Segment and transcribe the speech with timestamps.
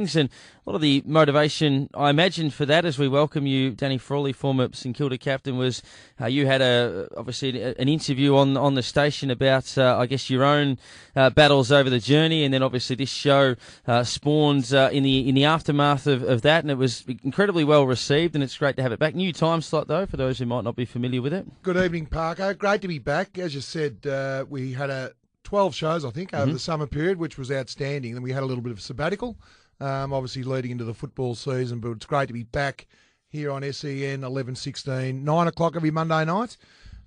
[0.00, 0.30] And a
[0.64, 4.68] lot of the motivation, I imagine, for that as we welcome you, Danny Frawley, former
[4.72, 5.82] St Kilda captain, was
[6.20, 10.30] uh, you had a obviously an interview on on the station about, uh, I guess,
[10.30, 10.78] your own
[11.16, 13.56] uh, battles over the journey, and then obviously this show
[13.88, 17.64] uh, spawned uh, in the in the aftermath of, of that, and it was incredibly
[17.64, 19.16] well received, and it's great to have it back.
[19.16, 21.44] New time slot though, for those who might not be familiar with it.
[21.64, 22.54] Good evening, Parker.
[22.54, 23.36] Great to be back.
[23.36, 26.52] As you said, uh, we had a 12 shows, I think, over mm-hmm.
[26.52, 28.14] the summer period, which was outstanding.
[28.14, 29.36] Then we had a little bit of sabbatical
[29.80, 31.80] um, obviously leading into the football season.
[31.80, 32.86] But it's great to be back
[33.28, 36.56] here on SEN 1116, 9 o'clock every Monday night.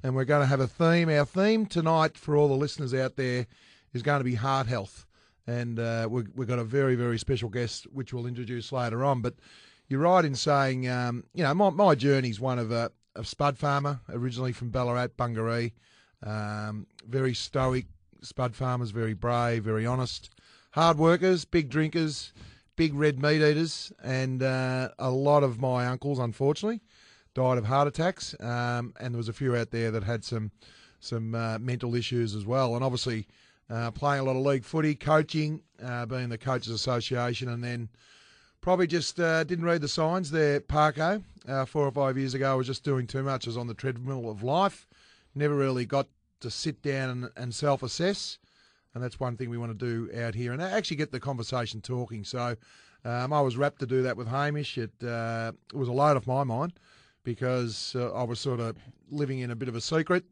[0.04, 1.10] And we're going to have a theme.
[1.10, 3.46] Our theme tonight for all the listeners out there
[3.94, 5.06] is going to be heart health.
[5.48, 9.22] And uh, we, we've got a very, very special guest, which we'll introduce later on.
[9.22, 9.36] But
[9.88, 13.58] you're right in saying, um, you know, my, my journey's one of a, a spud
[13.58, 15.74] farmer, originally from Ballarat, Bungaree.
[16.24, 17.88] Um, very stoic
[18.22, 20.30] spud farmers, very brave, very honest,
[20.72, 22.32] hard workers, big drinkers,
[22.76, 26.82] big red meat eaters, and uh, a lot of my uncles, unfortunately,
[27.34, 28.36] died of heart attacks.
[28.40, 30.52] Um, and there was a few out there that had some
[31.00, 32.76] some uh, mental issues as well.
[32.76, 33.28] And obviously,
[33.70, 37.90] uh, playing a lot of league footy, coaching, uh, being the coaches association, and then
[38.62, 40.60] probably just uh, didn't read the signs there.
[40.60, 43.48] Parko, uh, four or five years ago, I was just doing too much.
[43.48, 44.88] I was on the treadmill of life.
[45.34, 46.08] Never really got
[46.42, 48.38] to sit down and, and self assess
[48.94, 51.82] and that's one thing we want to do out here and actually get the conversation
[51.82, 52.24] talking.
[52.24, 52.56] So
[53.06, 54.78] um, I was rapt to do that with Hamish.
[54.78, 56.74] It, uh, it was a load off my mind
[57.24, 58.78] because uh, I was sort of
[59.10, 60.26] living in a bit of a secret.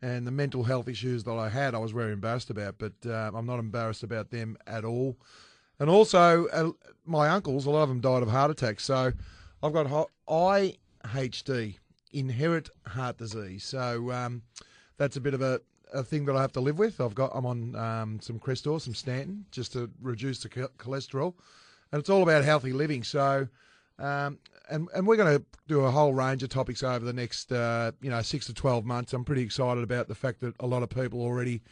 [0.00, 3.32] And the mental health issues that I had, I was very embarrassed about, but uh,
[3.34, 5.16] I'm not embarrassed about them at all.
[5.80, 6.70] And also, uh,
[7.04, 8.84] my uncles, a lot of them died of heart attacks.
[8.84, 9.12] So
[9.60, 11.78] I've got IHD,
[12.12, 13.64] inherit heart disease.
[13.64, 14.42] So um,
[14.98, 15.60] that's a bit of a,
[15.92, 17.00] a thing that I have to live with.
[17.00, 21.34] I've got I'm on um, some Crestor, some statin, just to reduce the cholesterol,
[21.92, 23.02] and it's all about healthy living.
[23.02, 23.48] So,
[23.98, 24.38] um,
[24.70, 27.92] and and we're going to do a whole range of topics over the next uh,
[28.00, 29.12] you know six to twelve months.
[29.12, 31.62] I'm pretty excited about the fact that a lot of people already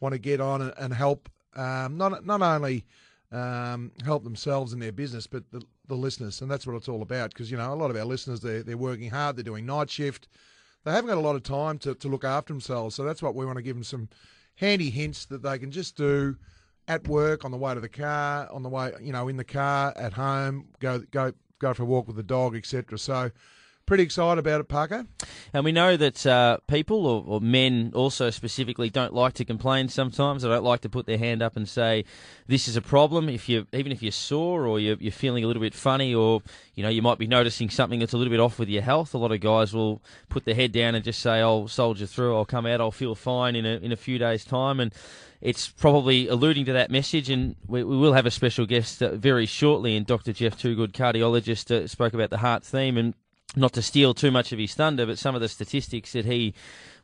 [0.00, 2.84] want to get on and, and help um, not not only
[3.32, 7.02] um, help themselves in their business, but the, the listeners, and that's what it's all
[7.02, 7.30] about.
[7.30, 9.90] Because you know a lot of our listeners they're they're working hard, they're doing night
[9.90, 10.28] shift
[10.84, 12.94] they haven't got a lot of time to, to look after themselves.
[12.94, 14.08] So that's what we want to give them some
[14.56, 16.36] handy hints that they can just do
[16.86, 19.44] at work, on the way to the car, on the way, you know, in the
[19.44, 22.98] car, at home, go go go for a walk with the dog, etc.
[22.98, 23.30] So
[23.86, 25.06] pretty excited about it, Parker.
[25.52, 29.88] And we know that uh, people, or, or, men also specifically, don't like to complain
[29.88, 30.42] sometimes.
[30.42, 32.04] They don't like to put their hand up and say,
[32.46, 33.28] this is a problem.
[33.28, 36.42] If you Even if you're sore or you're, you're feeling a little bit funny or,
[36.74, 39.14] you know, you might be noticing something that's a little bit off with your health,
[39.14, 42.36] a lot of guys will put their head down and just say, I'll soldier through,
[42.36, 44.80] I'll come out, I'll feel fine in a, in a few days' time.
[44.80, 44.92] And
[45.44, 49.14] it's probably alluding to that message, and we, we will have a special guest uh,
[49.14, 49.94] very shortly.
[49.94, 50.32] And Dr.
[50.32, 53.12] Jeff Toogood, cardiologist, uh, spoke about the heart theme, and
[53.56, 56.54] not to steal too much of his thunder, but some of the statistics that he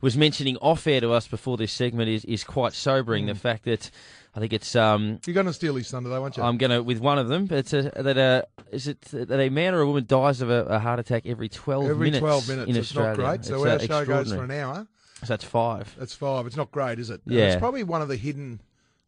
[0.01, 3.25] was mentioning off air to us before this segment is, is quite sobering.
[3.25, 3.27] Mm.
[3.29, 3.91] The fact that
[4.35, 6.43] I think it's um, you're going to steal his thunder, though, aren't you?
[6.43, 7.45] I'm going to with one of them.
[7.45, 10.65] But a, that a is it that a man or a woman dies of a,
[10.65, 12.19] a heart attack every 12 every minutes?
[12.19, 12.69] 12 minutes.
[12.69, 13.09] In it's Australia.
[13.09, 13.45] not great.
[13.45, 14.87] So it's, our uh, show goes for an hour.
[15.21, 15.93] So that's five.
[15.99, 16.47] That's five.
[16.47, 17.21] It's not great, is it?
[17.25, 17.45] Yeah.
[17.45, 18.59] it's probably one of the hidden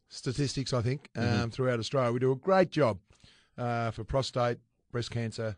[0.09, 1.49] statistics I think um, mm-hmm.
[1.49, 2.11] throughout Australia.
[2.11, 2.99] We do a great job
[3.57, 4.59] uh, for prostate,
[4.91, 5.57] breast cancer,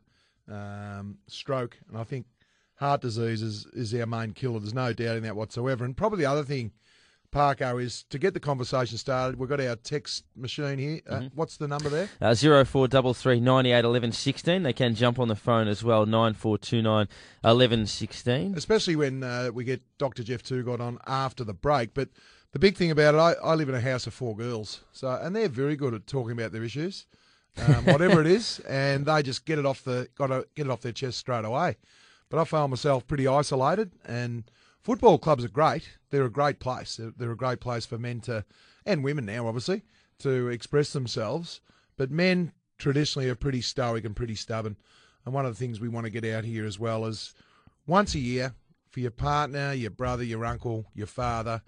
[0.51, 2.25] um, stroke, and I think
[2.75, 4.59] heart disease is, is our main killer.
[4.59, 5.85] There's no doubt in that whatsoever.
[5.85, 6.71] And probably the other thing,
[7.31, 9.39] Parko, is to get the conversation started.
[9.39, 11.01] We've got our text machine here.
[11.09, 11.27] Uh, mm-hmm.
[11.35, 12.09] What's the number there?
[12.21, 14.63] Uh, zero four double three ninety eight eleven sixteen.
[14.63, 16.05] They can jump on the phone as well.
[16.05, 17.07] Nine four two nine
[17.43, 18.53] eleven sixteen.
[18.55, 20.23] Especially when uh, we get Dr.
[20.23, 21.93] Jeff Toogood on after the break.
[21.93, 22.09] But
[22.51, 25.09] the big thing about it, I, I live in a house of four girls, so
[25.09, 27.05] and they're very good at talking about their issues.
[27.57, 30.71] Um, whatever it is, and they just get it off the got to get it
[30.71, 31.77] off their chest straight away.
[32.29, 34.43] But I found myself pretty isolated, and
[34.81, 35.97] football clubs are great.
[36.09, 36.97] They're a great place.
[36.97, 38.45] They're, they're a great place for men to,
[38.85, 39.83] and women now, obviously,
[40.19, 41.61] to express themselves.
[41.97, 44.75] But men traditionally are pretty stoic and pretty stubborn.
[45.23, 47.33] And one of the things we want to get out here as well is
[47.87, 48.53] once a year
[48.89, 51.61] for your partner, your brother, your uncle, your father,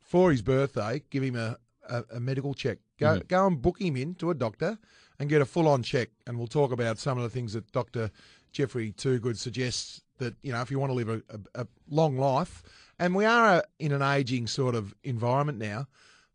[0.00, 1.56] for his birthday, give him a,
[1.90, 2.78] a, a medical check.
[2.98, 3.26] Go, mm-hmm.
[3.26, 4.78] go and book him in to a doctor
[5.18, 6.08] and get a full on check.
[6.26, 8.10] And we'll talk about some of the things that Dr.
[8.52, 11.22] Jeffrey Toogood suggests that you know if you want to live a,
[11.54, 12.62] a, a long life,
[12.98, 15.86] and we are a, in an aging sort of environment now,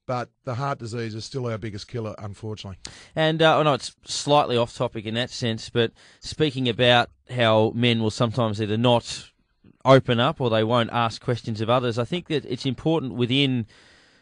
[0.05, 2.77] but the heart disease is still our biggest killer, unfortunately.
[3.15, 7.71] And uh, I know it's slightly off topic in that sense, but speaking about how
[7.75, 9.31] men will sometimes either not
[9.83, 13.67] open up or they won't ask questions of others, I think that it's important within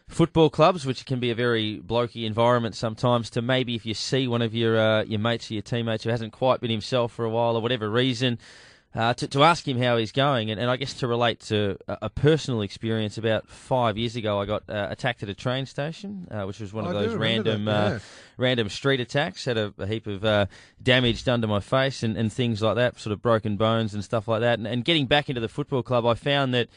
[0.08, 4.28] football clubs, which can be a very blokey environment sometimes, to maybe if you see
[4.28, 7.26] one of your uh, your mates or your teammates who hasn't quite been himself for
[7.26, 8.38] a while or whatever reason,
[8.96, 10.52] uh, to, to ask him how he's going.
[10.52, 14.40] And, and I guess to relate to a, a personal experience, about five years ago,
[14.40, 17.16] I got uh, attacked at a train station, uh, which was one of I those
[17.16, 17.68] random.
[17.68, 18.00] Uh, yeah.
[18.36, 20.48] random street attacks, had a, a heap of uh,
[20.82, 24.04] damage done to my face and, and things like that, sort of broken bones and
[24.04, 24.58] stuff like that.
[24.58, 26.68] And, and getting back into the football club, I found that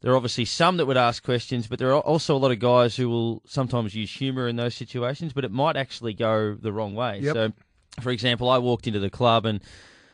[0.00, 2.58] there are obviously some that would ask questions, but there are also a lot of
[2.58, 6.72] guys who will sometimes use humour in those situations, but it might actually go the
[6.72, 7.20] wrong way.
[7.20, 7.34] Yep.
[7.34, 7.52] So,
[8.00, 9.60] for example, I walked into the club and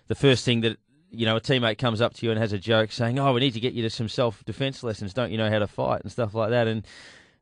[0.08, 0.78] the first thing that
[1.12, 3.40] you know, a teammate comes up to you and has a joke saying, "Oh, we
[3.40, 5.14] need to get you to some self-defense lessons.
[5.14, 6.84] Don't you know how to fight and stuff like that?" And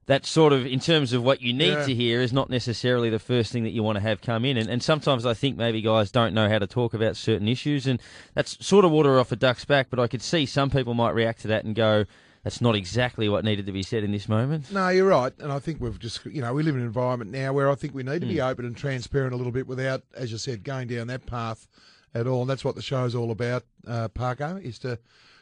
[0.06, 1.86] that sort of, in terms of what you need Yeah.
[1.86, 4.58] to hear, is not necessarily the first thing that you want to have come in.
[4.58, 7.86] And, and sometimes I think maybe guys don't know how to talk about certain issues,
[7.86, 8.00] and
[8.34, 9.88] that's sort of water off a duck's back.
[9.88, 12.04] But I could see some people might react to that and go,
[12.44, 15.50] "That's not exactly what needed to be said in this moment." No, you're right, and
[15.50, 17.94] I think we've just you know we live in an environment now where I think
[17.94, 20.88] we need to be open and transparent a little bit without, as you said, going
[20.88, 21.66] down that path
[22.14, 22.42] at all.
[22.42, 24.98] And that's what the show's all about, uh, Parko, is to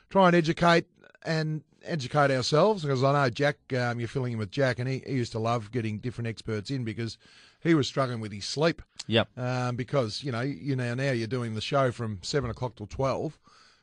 [0.09, 0.87] try and educate
[1.25, 2.83] and educate ourselves.
[2.83, 5.39] Because I know Jack, um, you're filling in with Jack, and he, he used to
[5.39, 7.19] love getting different experts in because
[7.61, 8.83] he was struggling with his sleep.
[9.07, 9.29] Yep.
[9.37, 12.87] Um, because you know you know now you're doing the show from seven o'clock till
[12.87, 13.39] twelve,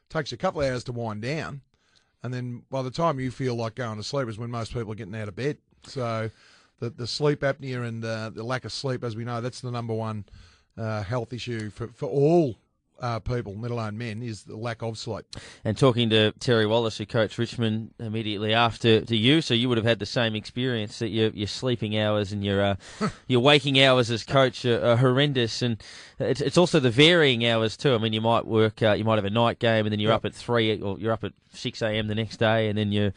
[0.09, 1.61] takes you a couple of hours to wind down,
[2.23, 4.91] and then by the time you feel like going to sleep is when most people
[4.91, 5.57] are getting out of bed.
[5.83, 6.29] So
[6.79, 9.71] the the sleep apnea and uh, the lack of sleep, as we know, that's the
[9.71, 10.25] number one
[10.77, 12.57] uh, health issue for for all.
[13.01, 15.25] Uh, people, let alone men, is the lack of sleep.
[15.63, 19.77] And talking to Terry Wallace, who coached Richmond immediately after to you, so you would
[19.77, 22.75] have had the same experience that your your sleeping hours and your uh,
[23.27, 25.81] your waking hours as coach are, are horrendous, and
[26.19, 27.95] it's it's also the varying hours too.
[27.95, 30.11] I mean, you might work, uh, you might have a night game, and then you're
[30.11, 30.17] Yep.
[30.17, 32.07] up at three or you're up at six a.m.
[32.07, 33.13] the next day, and then you're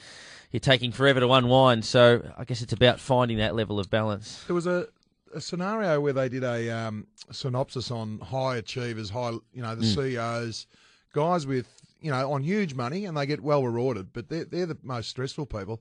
[0.53, 1.85] you're taking forever to unwind.
[1.85, 4.45] So I guess it's about finding that level of balance.
[4.47, 4.87] There was a,
[5.35, 9.85] a scenario where they did a um, synopsis on high achievers, high, you know, the
[9.95, 10.67] CEOs,
[11.13, 11.67] guys with,
[12.01, 15.09] you know, on huge money and they get well rewarded, but they're, they're the most
[15.11, 15.81] stressful people.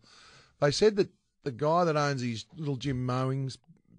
[0.60, 1.10] They said that
[1.44, 3.52] the guy that owns his little Jim's Mowing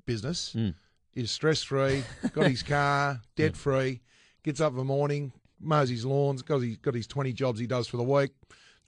[0.07, 0.75] business Mm.
[1.15, 2.03] is stress free,
[2.33, 4.01] got his car, debt free,
[4.43, 7.67] gets up in the morning, mows his lawns, got his, got his 20 jobs he
[7.67, 8.31] does for the week.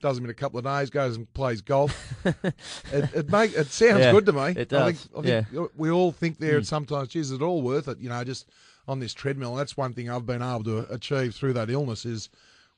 [0.01, 2.13] Does them in a couple of days, goes and plays golf.
[2.25, 4.49] it, it make it sounds Yeah, good to me.
[4.49, 7.61] it I think, does, I think we all think there sometimes, geez, is it all
[7.61, 7.99] worth it?
[7.99, 8.49] You know, just
[8.87, 9.55] on this treadmill.
[9.55, 12.29] That's one thing I've been able to achieve through that illness is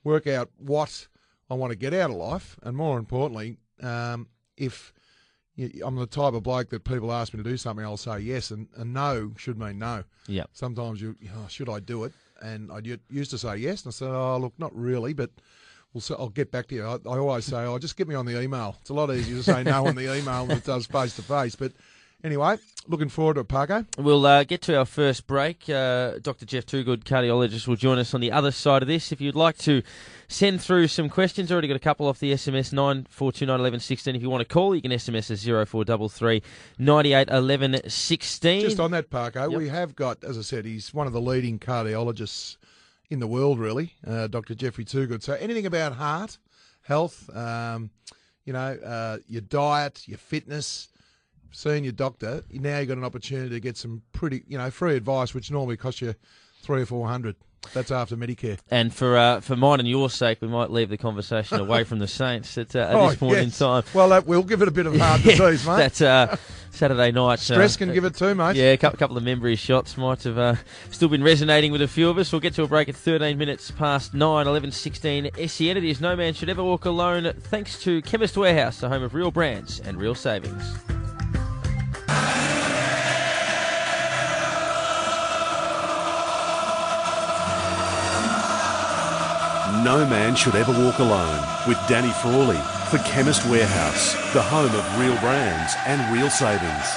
[0.04, 1.08] work out what
[1.50, 4.94] I want to get out of life, and more importantly, um, if
[5.56, 8.20] you, I'm the type of bloke that people ask me to do something, I'll say
[8.20, 10.04] yes, and, and no should mean no.
[10.28, 10.44] Yeah.
[10.54, 12.14] Sometimes you, oh, should I do it?
[12.42, 12.80] And I
[13.10, 15.32] used to say yes, and I said, oh, look, not really, but.
[15.94, 16.86] We'll, I'll get back to you.
[16.86, 19.38] I, I always say, "Oh, just get me on the email." It's a lot easier
[19.38, 21.56] to say no on the email than it does face to face.
[21.56, 21.72] But
[22.24, 22.58] anyway,
[22.88, 23.86] looking forward to it, Parko.
[23.98, 25.68] We'll uh, get to our first break.
[25.70, 26.46] Uh, Dr.
[26.46, 29.12] Jeff Toogood, cardiologist, will join us on the other side of this.
[29.12, 29.82] If you'd like to
[30.28, 33.60] send through some questions, already got a couple off the SMS nine four two nine
[33.60, 34.16] eleven sixteen.
[34.16, 36.44] If you want to call, you can SMS us zero four double three
[36.78, 38.62] ninety eight eleven sixteen.
[38.62, 39.58] Just on that, Parko, Yep.
[39.58, 42.58] we have got, as I said, he's one of the leading cardiologists
[43.10, 44.56] in the world, really, uh, Dr.
[44.56, 45.24] Jeffrey Toogood.
[45.24, 46.38] So anything about heart,
[46.82, 47.90] health, um,
[48.46, 50.90] you know, uh, your diet, your fitness,
[51.52, 54.96] seeing your doctor, now you've got an opportunity to get some pretty, you know, free
[54.96, 56.16] advice, which normally costs you
[56.62, 57.36] three or four hundred.
[57.74, 58.60] That's after Medicare.
[58.72, 62.00] And for uh, for mine and your sake, we might leave the conversation away from
[62.00, 63.84] the Saints at, uh, at Oh, this point in time.
[63.94, 65.94] Well, uh, we'll give it a bit of hard disease, mate.
[65.94, 66.36] That uh,
[66.72, 67.40] Saturday night.
[67.40, 68.56] Stress uh, can give it too, mate.
[68.56, 70.56] Yeah, a couple, couple of Membrey shots might have uh,
[70.92, 72.32] still been resonating with a few of us.
[72.32, 75.78] We'll get to a break at 13 minutes past 9, 11, 16 SEN.
[75.78, 79.14] It is No Man Should Ever Walk Alone, thanks to Chemist Warehouse, the home of
[79.14, 80.64] real brands and real savings.
[89.88, 92.58] No man should ever walk alone with Danny Frawley
[92.90, 96.94] for Chemist Warehouse, the home of real brands and real savings.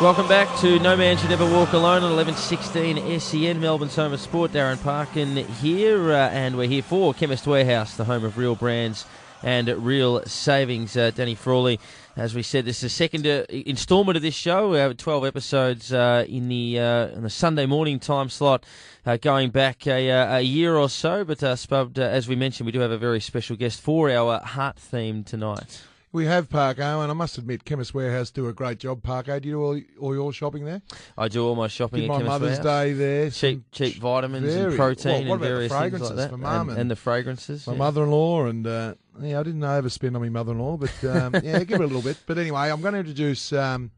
[0.00, 4.20] Welcome back to No Man Should Ever Walk Alone on 1116 SEN, Melbourne's home of
[4.20, 4.52] sport.
[4.52, 9.04] Darren Parkin here, uh, and we're here for Chemist Warehouse, the home of real brands
[9.42, 10.96] and real savings.
[10.96, 11.80] Uh, Danny Frawley,
[12.16, 14.70] as we said, this is the second uh, instalment of this show.
[14.70, 18.66] We have 12 episodes uh, in the uh, in the Sunday morning time slot,
[19.06, 21.24] uh, going back a, uh, a year or so.
[21.24, 21.56] But uh,
[21.96, 25.82] as we mentioned, we do have a very special guest for our heart theme tonight.
[26.12, 29.02] We have Parko, and I must admit, Chemist Warehouse do a great job.
[29.02, 30.82] Parko, do you do all, all your shopping there?
[31.16, 32.84] I do all my shopping Did at my Chemist Mother's Warehouse.
[32.84, 33.30] Day there.
[33.30, 36.16] Cheap, cheap vitamins very- and protein well, what and about the various things fragrances like
[36.18, 37.66] that, for Mum and, and- the fragrances.
[37.66, 37.78] My yeah.
[37.78, 41.84] mother-in-law, and uh, yeah, I didn't overspend on my mother-in-law, but um, yeah, give it
[41.84, 42.18] a little bit.
[42.26, 43.90] But anyway, I'm going to introduce um,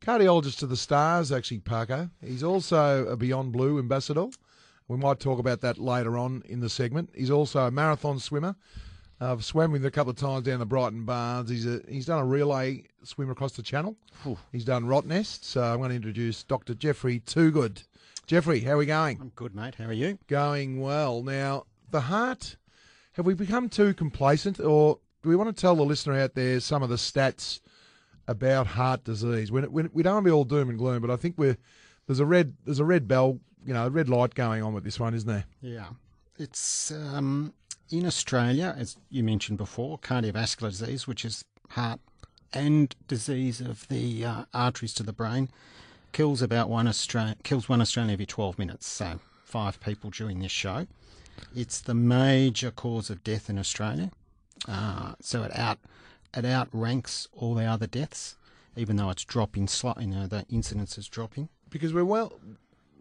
[0.00, 2.10] cardiologist to the stars, actually, Parko.
[2.20, 4.26] He's also a Beyond Blue ambassador.
[4.88, 7.10] We might talk about that later on in the segment.
[7.14, 8.56] He's also a marathon swimmer.
[9.20, 11.50] I've swam with him a couple of times down the Brighton Barns.
[11.50, 13.96] He's a, he's done a relay swim across the channel.
[14.52, 15.44] He's done Rottnest.
[15.44, 16.74] So I'm going to introduce Dr.
[16.74, 17.84] Jeffrey Toogood.
[18.26, 19.18] Jeffrey, how are we going?
[19.20, 19.74] I'm good, mate.
[19.74, 20.18] How are you?
[20.28, 21.22] Going well.
[21.22, 22.56] Now, the heart,
[23.12, 26.60] have we become too complacent or do we want to tell the listener out there
[26.60, 27.60] some of the stats
[28.28, 29.50] about heart disease?
[29.50, 31.56] We don't want to be all doom and gloom, but I think we're,
[32.06, 34.84] there's a red there's a red bell, you know, a red light going on with
[34.84, 35.44] this one, isn't there?
[35.60, 35.86] Yeah.
[36.38, 37.52] It's um,
[37.90, 42.00] in Australia, as you mentioned before, cardiovascular disease, which is heart
[42.52, 45.48] and disease of the uh, arteries to the brain,
[46.12, 48.86] kills about one Australian kills one Australian every 12 minutes.
[48.86, 50.86] So five people during this show.
[51.54, 54.10] It's the major cause of death in Australia.
[54.66, 55.78] Uh, so it out
[56.36, 58.36] it outranks all the other deaths,
[58.76, 60.04] even though it's dropping slightly.
[60.04, 61.48] You know, the incidence is dropping.
[61.70, 62.32] Because we're well,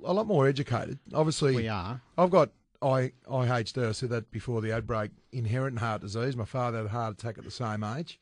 [0.04, 1.00] a lot more educated.
[1.14, 2.02] Obviously, We are.
[2.18, 6.36] I've got I, aged IHD, I said that before the outbreak, inherent heart disease.
[6.36, 8.20] My father had a heart attack at the same age,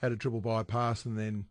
[0.00, 1.46] had a triple bypass, and then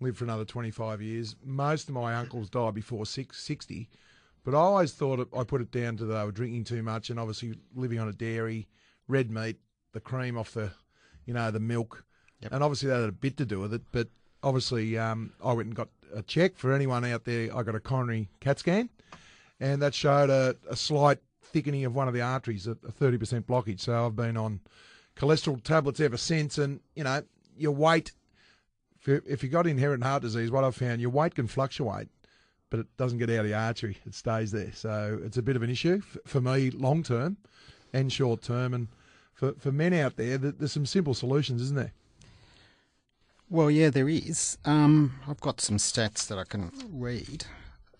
[0.00, 1.36] lived for another 25 years.
[1.44, 3.88] Most of my uncles died before six, 60,
[4.44, 7.10] but I always thought it, I put it down to they were drinking too much
[7.10, 8.68] and obviously living on a dairy,
[9.08, 9.58] red meat,
[9.92, 10.70] the cream off the,
[11.26, 12.04] you know, the milk.
[12.40, 12.52] Yep.
[12.52, 14.08] And obviously that had a bit to do with it, but
[14.42, 17.54] obviously um, I went and got a check for anyone out there.
[17.54, 18.88] I got a coronary CAT scan
[19.60, 21.18] and that showed a, a slight
[21.52, 23.80] thickening of one of the arteries, a, a 30% blockage.
[23.80, 24.60] So I've been on
[25.16, 26.58] cholesterol tablets ever since.
[26.58, 27.22] And, you know,
[27.56, 28.12] your weight,
[29.00, 32.08] if, you, if you've got inherent heart disease, what I've found, your weight can fluctuate,
[32.70, 33.98] but it doesn't get out of the artery.
[34.06, 34.72] It stays there.
[34.72, 37.36] So it's a bit of an issue for me long term
[37.92, 38.74] and short term.
[38.74, 38.88] And
[39.34, 41.92] for, for men out there, there's some simple solutions, isn't there?
[43.48, 44.58] Well, yeah, there is.
[44.64, 47.46] Um, I've got some stats that I can read,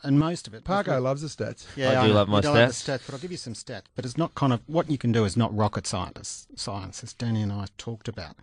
[0.03, 0.65] and most of it.
[0.65, 1.67] Parko loves the stats.
[1.77, 2.85] Yeah, I do know, love my you don't stats.
[2.85, 3.83] the stats, but I'll give you some stats.
[3.95, 7.13] But it's not kind of what you can do is not rocket science, science as
[7.13, 8.37] Danny and I talked about.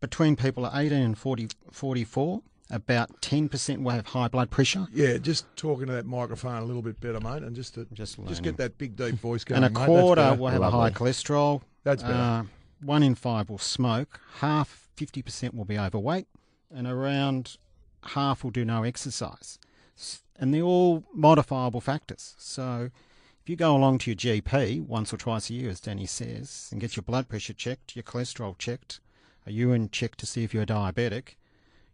[0.00, 5.18] Between people at 18 and 40, 44, about 10% will have high blood pressure, Yeah,
[5.18, 8.42] just talking to that microphone a little bit better, mate, and just to, Just just
[8.42, 9.62] get that big deep voice going.
[9.62, 9.86] and a mate.
[9.86, 10.36] Quarter better.
[10.40, 11.60] will have a high cholesterol.
[11.84, 12.14] That's better.
[12.14, 12.42] Uh,
[12.82, 14.18] one in five will smoke.
[14.38, 16.26] Half, 50% will be overweight,
[16.74, 17.56] and around
[18.04, 19.58] half will do no exercise.
[20.38, 22.34] And they're all modifiable factors.
[22.38, 22.90] So
[23.42, 26.68] if you go along to your GP once or twice a year, as Danny says,
[26.70, 29.00] and get your blood pressure checked, your cholesterol checked,
[29.46, 31.34] a urine check to see if you're diabetic,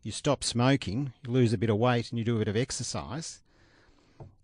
[0.03, 2.57] you stop smoking, you lose a bit of weight, and you do a bit of
[2.57, 3.43] exercise,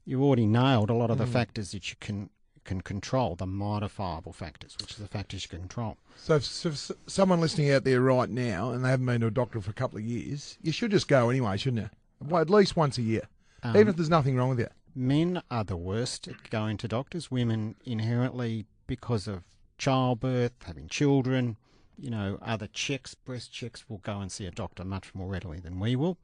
[0.05, 1.33] you've already nailed a lot of the hmm.
[1.33, 2.31] factors that you can
[2.65, 5.99] can control, the modifiable factors, which are the factors you can control.
[6.17, 9.27] So, if, so if someone listening out there right now and they haven't been to
[9.27, 11.91] a doctor for a couple of years, you should just go anyway, shouldn't you?
[12.27, 13.29] Well, at least once a year,
[13.65, 14.69] Um, even if there's nothing wrong with you.
[14.95, 17.31] Men are the worst at going to doctors.
[17.31, 19.43] Women inherently, because of
[19.79, 21.57] childbirth, having children,
[21.99, 25.59] you know, other checks, breast checks, will go and see a doctor much more readily
[25.59, 26.19] than we will.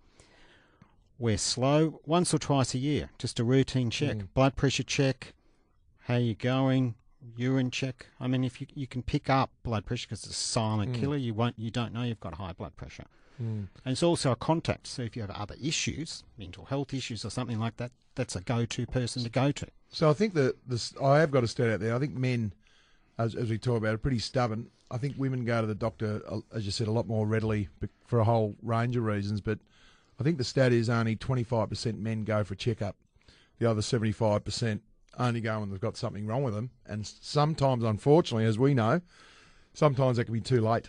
[1.19, 5.35] We're slow, once or twice a year, just a routine check, blood pressure check,
[6.07, 6.95] how you going,
[7.37, 8.07] urine check.
[8.19, 11.17] I mean, if you you can pick up blood pressure because it's a silent killer,
[11.17, 13.05] you won't, you don't know you've got high blood pressure.
[13.41, 14.87] And it's also a contact.
[14.87, 18.41] So if you have other issues, mental health issues or something like that, that's a
[18.41, 19.67] go-to person to go to.
[19.89, 21.95] So I think that this, I have got a stat out there.
[21.95, 22.53] I think men,
[23.19, 24.69] as, as we talk about, are pretty stubborn.
[24.91, 27.69] I think women go to the doctor, uh, as you said, a lot more readily
[28.07, 29.41] for a whole range of reasons.
[29.41, 29.59] But
[30.19, 32.97] I think the stat is only 25% men go for a checkup.
[33.59, 34.81] The other 75%
[35.19, 36.71] only go when they've got something wrong with them.
[36.87, 39.01] And sometimes, unfortunately, as we know,
[39.75, 40.89] sometimes that can be too late.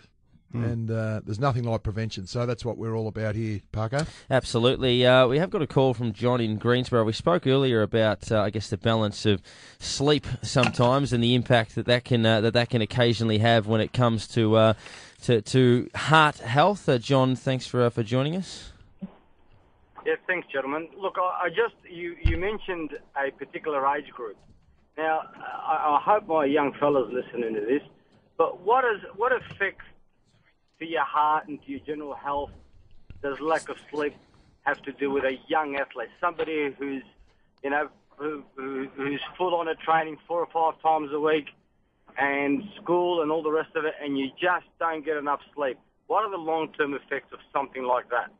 [0.53, 2.27] And uh, there's nothing like prevention.
[2.27, 4.05] So that's what we're all about here, Parker.
[4.29, 5.05] Absolutely.
[5.05, 7.05] Uh, we have got a call from John in Greensborough.
[7.05, 9.41] We spoke earlier about, uh, I guess, the balance of
[9.79, 13.81] sleep sometimes and the impact that that can uh, that that can occasionally have when
[13.81, 14.73] it comes to uh,
[15.23, 16.89] to, to heart health.
[16.89, 18.71] Uh, John, thanks for uh, for joining us.
[20.05, 20.89] Yes, thanks, gentlemen.
[20.97, 24.37] Look, I, I just you you mentioned a particular age group.
[24.97, 27.81] Now, I, I hope my young fellas listening to this.
[28.37, 29.85] But what is what affects
[30.81, 32.49] to your heart and to your general health
[33.21, 34.15] does lack of sleep
[34.63, 37.03] have to do with a young athlete, somebody who's
[37.63, 41.45] you know who, who, who's full on at training four or five times a week,
[42.17, 45.77] and school and all the rest of it, and you just don't get enough sleep.
[46.07, 48.31] What are the long-term effects of something like that?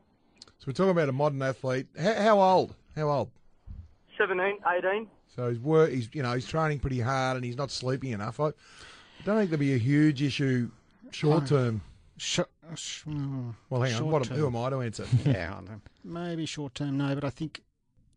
[0.58, 1.86] So we're talking about a modern athlete.
[1.98, 2.74] How, how old?
[2.94, 3.30] How old?
[4.18, 5.08] 17, 18?
[5.34, 5.90] So he's work.
[5.90, 8.40] He's you know he's training pretty hard and he's not sleeping enough.
[8.40, 8.52] I, I
[9.24, 10.70] don't think there'll be a huge issue
[11.12, 11.80] short term.
[12.24, 12.38] Sh-
[12.76, 14.10] sh- mm, Well, hang on.
[14.10, 15.06] What, who am I to answer?
[15.26, 15.80] yeah, I know.
[16.04, 17.62] maybe short term, no, but I think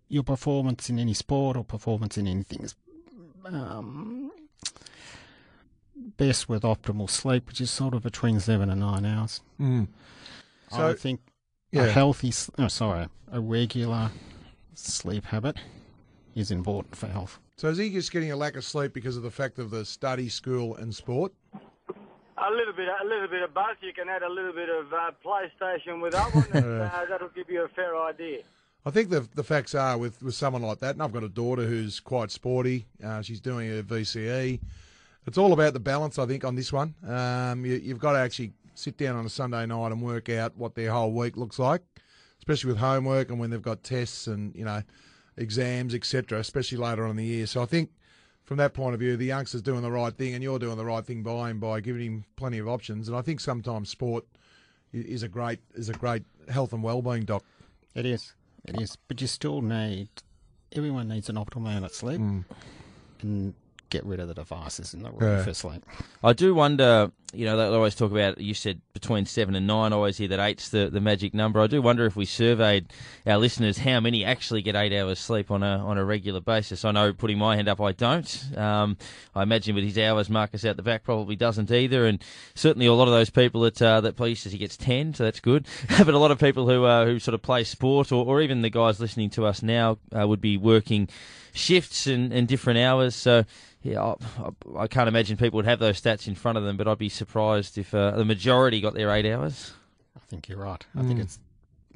[0.10, 2.76] your performance in any sport or performance in anything is
[3.46, 4.32] um,
[6.18, 9.42] best with optimal sleep, which is sort of between seven and nine hours.
[9.60, 9.88] Mm.
[10.72, 11.22] I So- would think
[11.72, 11.86] Yeah.
[11.86, 14.12] a healthy, oh, sorry, a regular
[14.76, 15.58] sleep habit
[16.36, 17.40] is important for health.
[17.58, 19.84] So is he just getting a lack of sleep because of the fact of the
[19.86, 21.34] study, school, and sport?
[22.38, 23.78] A little bit, a little bit of both.
[23.82, 27.30] You can add a little bit of uh, PlayStation with that one, and uh, that'll
[27.30, 28.40] give you a fair idea.
[28.86, 31.30] I think the the facts are with, with someone like that, and I've got a
[31.30, 32.86] daughter who's quite sporty.
[33.04, 34.60] Uh, she's doing her VCE.
[35.26, 36.94] It's all about the balance, I think, on this one.
[37.08, 40.56] Um, you, you've got to actually sit down on a Sunday night and work out
[40.56, 41.82] what their whole week looks like,
[42.38, 44.84] especially with homework and when they've got tests and you know
[45.38, 46.40] exams, etc.
[46.40, 47.48] Especially later on in the year.
[47.48, 47.92] So I think
[48.46, 50.86] from that point of view, the youngster's doing the right thing, and you're doing the
[50.86, 53.08] right thing by him by giving him plenty of options.
[53.08, 54.26] And I think sometimes sport
[54.94, 57.44] is a great is a great health and well-being doc.
[57.96, 58.34] It is.
[58.66, 58.98] It is.
[59.08, 60.10] But you still need,
[60.72, 62.42] everyone needs an optimal amount of sleep hmm.
[63.22, 63.54] and
[63.90, 65.44] get rid of the devices in the room Yeah.
[65.44, 65.84] for sleep.
[66.24, 69.92] I do wonder, you know, they always talk about, you said between seven and nine,
[69.92, 71.60] I always hear that eight's the, the magic number.
[71.60, 72.88] I do wonder if we surveyed
[73.28, 76.86] our listeners how many actually get eight hours sleep on a on a regular basis.
[76.86, 78.58] I know putting my hand up, I don't.
[78.58, 78.96] Um,
[79.36, 82.06] I imagine with his hours, Marcus out the back probably doesn't either.
[82.06, 82.24] And
[82.56, 85.26] certainly a lot of those people that, uh, that play, says he gets 10, so
[85.26, 85.68] that's good.
[85.98, 88.62] but a lot of people who, uh, who sort of play sport or, or even
[88.62, 91.10] the guys listening to us now uh, would be working
[91.54, 93.14] shifts and, and different hours.
[93.14, 93.44] So,
[93.82, 94.12] yeah, I,
[94.42, 96.98] I- I can't imagine people would have those stats in front of them, but I'd
[96.98, 99.74] be surprised if uh, the majority got their eight hours.
[100.16, 100.86] I think you're right.
[100.96, 101.40] I think it's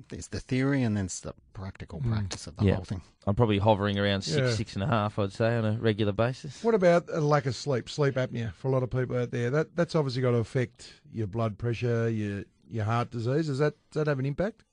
[0.09, 2.75] there's the theory and then it's the practical practice of the Yeah.
[2.75, 3.01] whole thing.
[3.27, 4.53] I'm probably hovering around six, Yeah.
[4.55, 6.63] six and a half, I'd say, on a regular basis.
[6.63, 9.49] What about a lack of sleep, sleep apnea for a lot of people out there?
[9.51, 13.47] That that's obviously got to affect your blood pressure, your your heart disease.
[13.47, 14.63] Does that does that have an impact?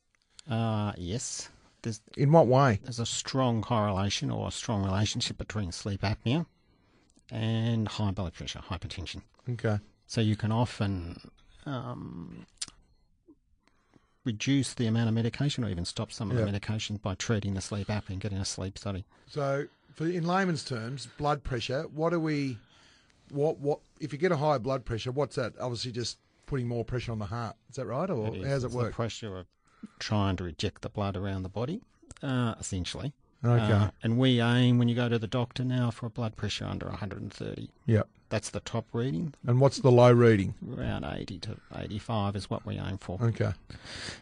[0.49, 1.51] Uh, yes,
[1.83, 2.79] there's In what way?
[2.85, 6.47] there's a strong correlation or a strong relationship between sleep apnea
[7.31, 9.23] and high blood pressure, hypertension.
[9.51, 9.79] Okay.
[10.07, 11.31] So you can often
[11.67, 12.47] um,
[14.25, 16.41] reduce the amount of medication or even stop some of Yeah.
[16.41, 19.05] the medication by treating the sleep apnea and getting a sleep study.
[19.29, 21.83] So, for in layman's terms, blood pressure.
[21.95, 22.59] What do we?
[23.31, 23.81] What what?
[24.01, 25.55] If you get a high blood pressure, what's that?
[25.61, 27.57] Obviously, just putting more pressure on the heart.
[27.71, 28.47] Is that right, or It is.
[28.47, 28.91] how's it It's work?
[28.93, 29.47] The pressure of
[29.99, 31.81] trying to reject the blood around the body,
[32.23, 33.13] uh, essentially.
[33.49, 33.73] Okay.
[33.73, 36.65] Uh, and we aim when you go to the doctor now for a blood pressure
[36.65, 37.71] under 130.
[37.87, 38.09] Yep.
[38.29, 39.35] That's the top reading.
[39.47, 40.55] And what's the low reading?
[40.77, 43.19] Around 80 to 85 is what we aim for.
[43.23, 43.53] Okay.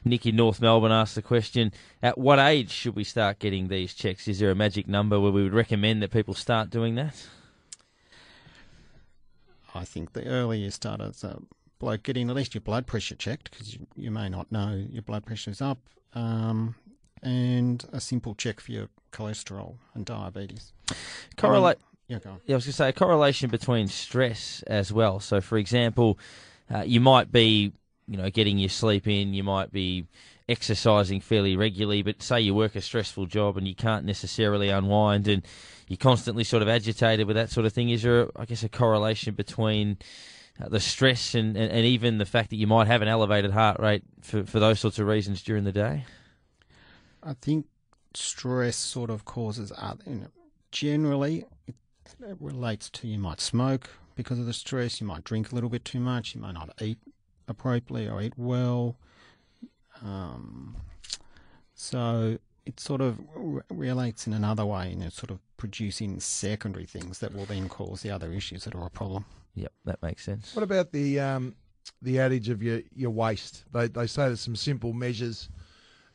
[0.05, 4.29] Nikki North Melbourne asked the question At what age should we start getting these checks?
[4.29, 7.27] Is there a magic number where we would recommend that people start doing that?
[9.75, 11.41] I think the earlier you start as a
[11.79, 15.03] bloke getting at least your blood pressure checked, because you, you may not know your
[15.03, 15.79] blood pressure is up,
[16.15, 16.75] um,
[17.25, 20.73] and a simple check for your cholesterol and diabetes.
[21.37, 21.79] Correlate.
[22.09, 22.41] Yeah, go on.
[22.45, 25.21] Yeah, I was going to say a correlation between stress as well.
[25.21, 26.19] So, for example,
[26.73, 27.73] uh, you might be,
[28.07, 30.07] you know, getting your sleep in, you might be
[30.47, 35.27] exercising fairly regularly, but say you work a stressful job and you can't necessarily unwind
[35.27, 35.43] and
[35.89, 37.89] you're constantly sort of agitated with that sort of thing.
[37.89, 39.97] Is there, I guess, a correlation between
[40.63, 43.53] uh, the stress and, and, and even the fact that you might have an elevated
[43.53, 46.05] heart rate for, for those sorts of reasons during the day?
[47.25, 47.67] I think
[48.15, 50.03] stress sort of causes other.
[50.07, 50.27] You know,
[50.71, 51.75] generally, it,
[52.21, 55.01] it relates to you might smoke because of the stress.
[55.01, 56.35] You might drink a little bit too much.
[56.35, 56.99] You might not eat
[57.49, 58.97] appropriately or eat well.
[60.03, 60.77] Um,
[61.75, 66.87] so it sort of re- relates in another way, and it's sort of producing secondary
[66.87, 69.25] things that will then cause the other issues that are a problem.
[69.55, 70.55] Yep, that makes sense.
[70.55, 71.55] What about the um,
[72.03, 73.65] the adage of your your waist?
[73.73, 75.49] They they say there's some simple measures,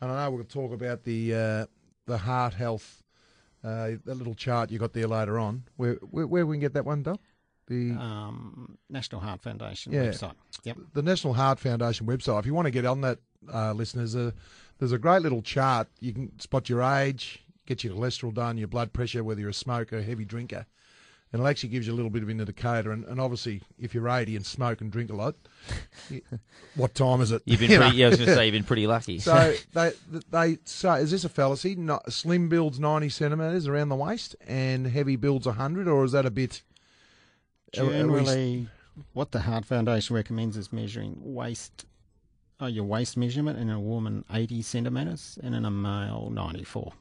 [0.02, 1.66] and I know we'll talk about the uh,
[2.06, 3.04] the heart health.
[3.62, 5.64] Uh, that little chart you got there later on.
[5.76, 7.20] Where where, where we can get that one, Doc?
[7.68, 10.06] The Um, National Heart Foundation Yeah.
[10.06, 10.36] website.
[10.64, 10.78] Yep.
[10.94, 12.40] the National Heart Foundation website.
[12.40, 13.20] If you want to get on that,
[13.54, 14.32] uh, listeners, uh,
[14.78, 15.88] there's a great little chart.
[16.00, 19.54] You can spot your age, get your cholesterol done, your blood pressure, whether you're a
[19.54, 20.66] smoker, heavy drinker.
[21.32, 22.92] And it actually gives you a little bit of an indicator.
[22.92, 25.36] And, and obviously, if you're 80 and smoke and drink a lot,
[26.10, 26.22] you-
[26.76, 27.44] what time is it?
[27.46, 29.20] You've been You pretty, yeah, I was going to say you've been pretty lucky.
[29.20, 29.92] So they
[30.32, 31.76] they say, is this a fallacy?
[31.76, 36.26] Not, slim builds 90 centimetres around the waist and heavy builds 100, or is that
[36.26, 36.64] a bit?
[37.78, 38.68] are- are we- Generally,
[39.14, 41.86] what the Heart Foundation recommends is measuring waist
[42.62, 46.92] uh, your waist measurement, in a woman 80 centimetres, and in a male 94.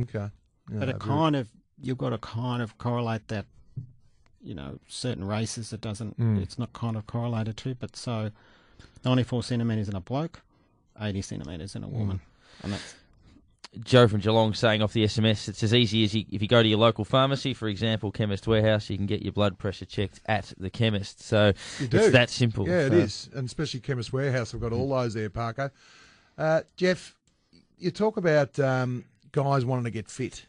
[0.00, 0.18] Okay.
[0.18, 0.28] Yeah,
[0.70, 1.48] But it very- kind of
[1.80, 3.44] you've got to kind of correlate that.
[4.42, 6.18] You know, certain races it doesn't.
[6.18, 6.42] Mm.
[6.42, 7.74] It's not kind of correlated to.
[7.74, 8.30] But so,
[9.04, 10.42] 94 centimetres in a bloke,
[11.00, 12.20] 80 centimetres in a woman,
[12.62, 12.94] and that's
[13.84, 16.62] Joe from Geelong saying off the SMS, it's as easy as you, if you go
[16.62, 20.20] to your local pharmacy, for example, Chemist Warehouse, you can get your blood pressure checked
[20.26, 21.22] at the chemist.
[21.22, 22.66] So it's that simple.
[22.66, 24.54] Yeah, it So- is, and especially Chemist Warehouse.
[24.54, 25.70] I've got all those there, Parker.
[26.36, 27.14] Uh, Jeff,
[27.78, 30.46] you talk about um, guys wanting to get fit,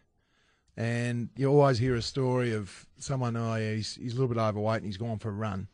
[0.80, 3.36] and you always hear a story of someone.
[3.36, 5.68] Oh, yeah, he's he's a little bit overweight and he's gone for a run.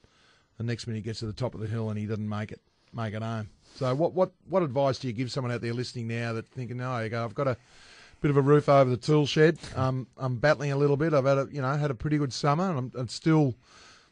[0.58, 2.52] The next minute he gets to the top of the hill and he doesn't make
[2.52, 2.60] it
[2.92, 3.50] make it home.
[3.76, 6.78] So what what what advice do you give someone out there listening now that thinking,
[6.78, 7.56] no, you go, I've got a
[8.22, 9.60] bit of a roof over the tool shed.
[9.76, 11.14] Um, I'm battling a little bit.
[11.14, 13.54] I've had a you know had a pretty good summer and I'm, I'm still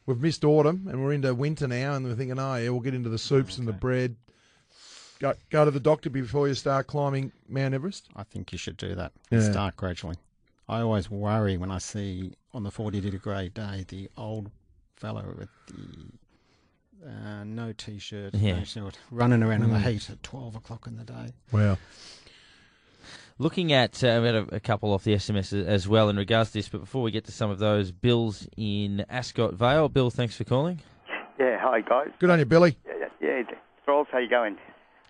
[0.06, 2.94] we've missed autumn and we're into winter now, and we're thinking, oh yeah, we'll get
[2.94, 4.16] into the soups and the bread.
[5.20, 8.10] Go go to the doctor before you start climbing Mount Everest.
[8.16, 9.12] I think you should do that.
[9.32, 9.50] Yeah.
[9.50, 10.18] Start gradually.
[10.68, 14.50] I always worry when I see on the 40 degree day the old
[14.96, 18.60] fellow with the uh, no t-shirt, Yeah.
[18.60, 19.92] no short, running around in the Mm.
[19.92, 21.34] heat at 12 o'clock in the day.
[21.52, 21.78] Wow.
[23.40, 26.16] Looking at, uh, we had a, a couple off the SMS as- as well in
[26.16, 29.90] regards to this, but before we get to some of those, Bill's in Ascot Vale.
[29.90, 30.80] Bill, thanks for calling.
[31.38, 32.12] Yeah, hi guys.
[32.20, 32.78] Good on you, Billy.
[32.88, 33.56] Yeah, yeah, yeah.
[33.88, 34.58] Rawls, how you going?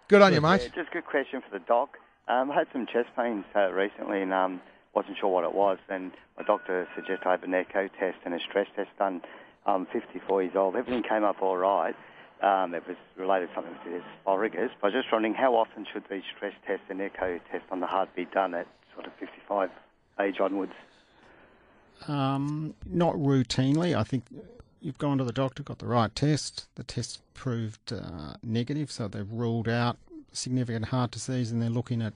[0.08, 0.72] Good on you, Yeah, mate.
[0.74, 1.98] just a good question for the doc.
[2.28, 4.62] Um, I had some chest pains uh, recently and um,
[4.94, 5.78] wasn't sure what it was.
[5.90, 9.22] And my doctor suggested I have an echo test and a stress test done.
[9.66, 10.76] I'm 54 years old.
[10.76, 11.96] Everything came up all right.
[12.42, 14.72] Um, it was related something to the esophagus.
[14.82, 17.80] But I was just wondering how often should these stress tests and echo tests on
[17.80, 19.70] the heart be done at sort of 55
[20.20, 20.74] age onwards?
[22.08, 23.96] Um, not routinely.
[23.96, 24.26] I think
[24.82, 26.68] you've gone to the doctor, got the right test.
[26.76, 29.98] The test proved uh, negative, so they've ruled out
[30.34, 32.14] significant heart disease and they're looking at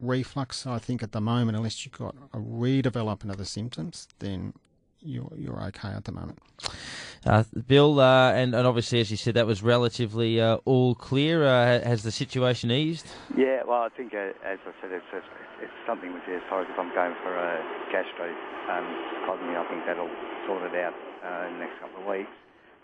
[0.00, 0.66] reflux.
[0.66, 4.54] I think at the moment, unless you've got a redevelopment of the symptoms, then
[5.02, 6.38] you're, you're okay at the moment.
[7.24, 11.44] Uh, Bill, uh, and, and obviously, as you said, that was relatively uh, all clear.
[11.44, 13.06] Uh, has the situation eased?
[13.36, 15.26] Yeah, well, I think, uh, as I said, it's, it's,
[15.62, 16.74] it's something with the esophagus.
[16.78, 17.60] I'm going for a
[17.92, 18.28] gastro
[18.72, 18.88] um,
[19.26, 19.52] cosme.
[19.56, 20.10] I think that'll
[20.46, 22.32] sort it out uh, in the next couple of weeks.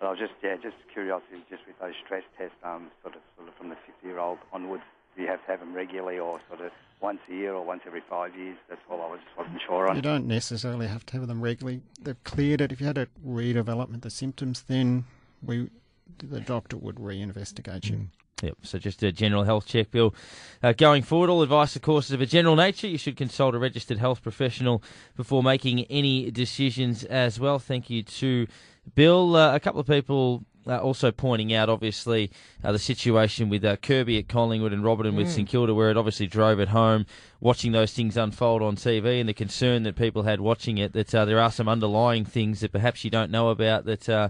[0.00, 3.22] But I was just, yeah, just curiosity, just with those stress tests, um, sort of,
[3.36, 6.60] sort of from the 50-year-old onwards, do you have to have them regularly, or sort
[6.60, 8.56] of once a year, or once every five years?
[8.68, 9.96] That's all I was just wasn't sure on.
[9.96, 11.82] You don't necessarily have to have them regularly.
[12.00, 12.72] They've cleared it.
[12.72, 15.04] If you had a redevelopment the symptoms, then
[15.42, 15.70] we,
[16.18, 18.08] the doctor would reinvestigate you.
[18.42, 20.14] Yep, so just a general health check, Bill.
[20.62, 22.86] Uh, going forward, all advice, of course, is of a general nature.
[22.86, 24.82] You should consult a registered health professional
[25.16, 27.58] before making any decisions as well.
[27.58, 28.46] Thank you to
[28.94, 29.36] Bill.
[29.36, 32.30] Uh, a couple of people uh, also pointing out, obviously,
[32.64, 35.96] uh, the situation with uh, Kirby at Collingwood and Roberton with St Kilda, where it
[35.96, 37.06] obviously drove it home,
[37.40, 41.14] watching those things unfold on TV, and the concern that people had watching it that
[41.14, 44.08] uh, there are some underlying things that perhaps you don't know about that.
[44.08, 44.28] Uh,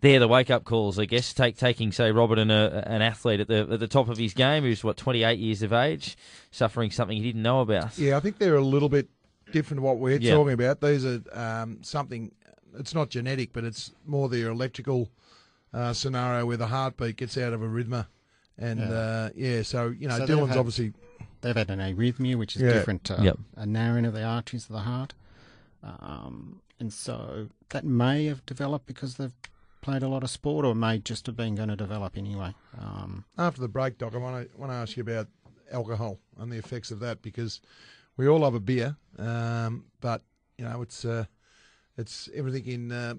[0.00, 1.34] they're the wake up calls, I guess.
[1.34, 4.62] Take taking say Roberton, a, an athlete at the at the top of his game,
[4.64, 6.16] who's what 28 years of age,
[6.50, 7.98] suffering something he didn't know about.
[7.98, 9.10] Yeah, I think they're a little bit
[9.52, 10.34] different to what we're Yeah.
[10.34, 10.80] talking about.
[10.80, 12.32] These are um, something.
[12.78, 15.10] It's not genetic, but it's more the electrical
[15.72, 18.04] uh, scenario where the heartbeat gets out of a rhythm.
[18.58, 18.86] And Yeah.
[18.90, 20.92] uh, yeah, so you know, So Dylan's had- obviously
[21.42, 22.74] They've had an arrhythmia, which is Yeah.
[22.74, 23.38] different to Yep.
[23.56, 25.14] a narrowing of the arteries of the heart.
[25.82, 29.32] Um, and so that may have developed because they've
[29.80, 32.54] played a lot of sport or may just have been going to develop anyway.
[32.78, 34.14] Um, after the break, Doc.
[34.14, 35.28] I want to want to ask you about
[35.72, 37.60] alcohol and the effects of that because
[38.18, 40.22] we all love a beer, um, but
[40.58, 41.24] you know it's uh,
[41.96, 43.14] it's everything in uh,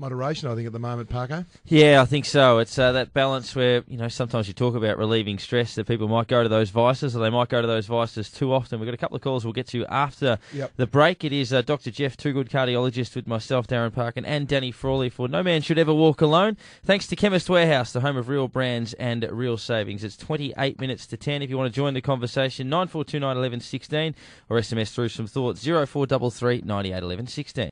[0.00, 0.48] moderation.
[0.48, 1.46] I think at the moment, Parker.
[1.66, 2.58] Yeah, I think so.
[2.58, 6.08] It's uh, that balance where you know sometimes you talk about relieving stress that people
[6.08, 8.80] might go to those vices or they might go to those vices too often.
[8.80, 10.72] We've got a couple of calls we'll get to after Yep.
[10.76, 11.22] the break.
[11.24, 11.90] It is uh, Dr.
[11.90, 15.94] Jeff Toogood cardiologist with myself, Darren Parkin, and Danny Frawley for No Man Should Ever
[15.94, 16.56] Walk Alone.
[16.84, 20.02] Thanks to Chemist Warehouse, the home of real brands and real savings.
[20.02, 21.42] It's 28 minutes to 10.
[21.42, 24.14] If you want to join the conversation, 9429 11 16
[24.48, 27.70] or SMS through some thoughts 0433 98 11 16.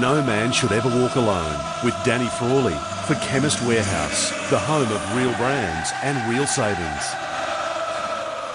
[0.00, 2.76] No man should ever walk alone with Danny Frawley
[3.08, 7.27] for Chemist Warehouse, the home of real brands and real savings.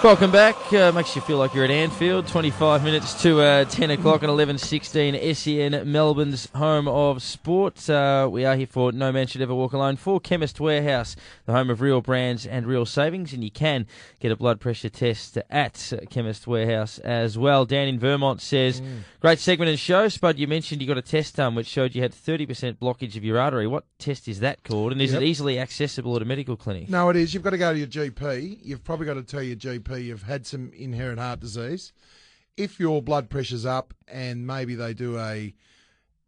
[0.02, 0.70] Welcome back.
[0.70, 2.26] Uh, makes you feel like you're at Anfield.
[2.28, 7.88] 25 minutes to uh, 10 o'clock and 11.16 SEN, Melbourne's home of sport.
[7.88, 11.52] Uh, we are here for No Man Should Ever Walk Alone for Chemist Warehouse, the
[11.52, 13.32] home of real brands and real savings.
[13.32, 13.86] And you can
[14.20, 17.64] get a blood pressure test at Chemist Warehouse as well.
[17.64, 18.82] Dan in Vermont says,
[19.20, 20.08] great segment and show.
[20.08, 23.24] Spud, you mentioned you got a test done which showed you had 30% blockage of
[23.24, 23.66] your artery.
[23.66, 24.92] What test is that called?
[24.92, 25.22] And is Yep.
[25.22, 26.90] it easily accessible at a medical clinic?
[26.90, 27.32] No, it is.
[27.32, 28.58] You've got to go to your GP.
[28.62, 31.92] You've probably got to tell your GP you've had some inherent heart disease.
[32.56, 35.54] If your blood pressure's up and maybe they do a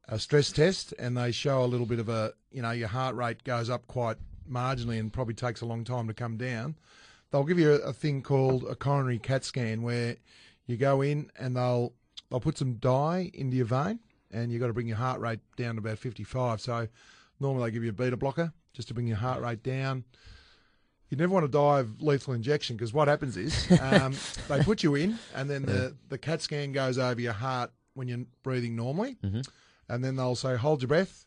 [0.09, 3.17] a stress test and they show a little bit of a, you know, your heart
[3.17, 4.17] rate goes up quite
[4.49, 6.77] marginally and probably takes a long time to come down,
[7.31, 10.17] they'll give you a, a thing called a coronary CAT scan where
[10.67, 11.93] you go in and they'll
[12.31, 13.99] they'll put some dye into your vein
[14.33, 16.61] and you've got to bring your heart rate down to about 55.
[16.61, 16.89] So
[17.41, 20.05] normally they give you a beta blocker just to bring your heart rate down.
[21.09, 24.15] You never want to die of lethal injection because what happens is um,
[24.49, 28.09] they put you in, and then the, the CAT scan goes over your heart when
[28.09, 29.17] you're breathing normally,
[29.89, 31.25] and then they'll say hold your breath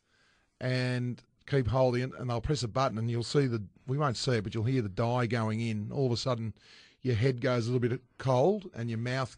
[0.60, 4.18] and keep holding it, and they'll press a button, and you'll see the we won't
[4.18, 5.92] see it, but you'll hear the dye going in.
[5.92, 6.54] All of a sudden,
[7.02, 9.38] your head goes a little bit cold, and your mouth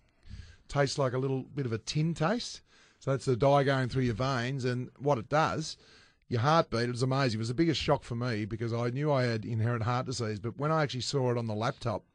[0.68, 2.62] tastes like a little bit of a tin taste.
[3.00, 5.78] So that's the dye going through your veins, and what it does,
[6.32, 7.40] your heartbeat, it was amazing.
[7.40, 10.40] It was the biggest shock for me because I knew I had inherent heart disease,
[10.40, 12.06] but when I actually saw it on the laptop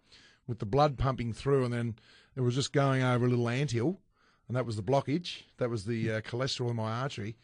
[0.47, 1.97] with the blood pumping through, and then
[2.35, 4.01] it was just going over a little anthill,
[4.49, 7.37] and that was the blockage, that was the uh, cholesterol in my artery.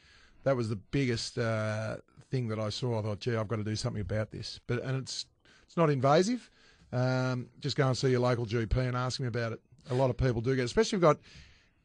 [0.45, 1.97] That was the biggest uh,
[2.31, 2.99] thing that I saw.
[2.99, 4.59] I thought, gee, I've got to do something about this.
[4.67, 5.27] But and it's
[5.67, 6.51] it's not invasive.
[6.91, 9.61] Um, just go and see your local GP and ask him about it.
[9.91, 11.19] A lot of people do get, especially if you've got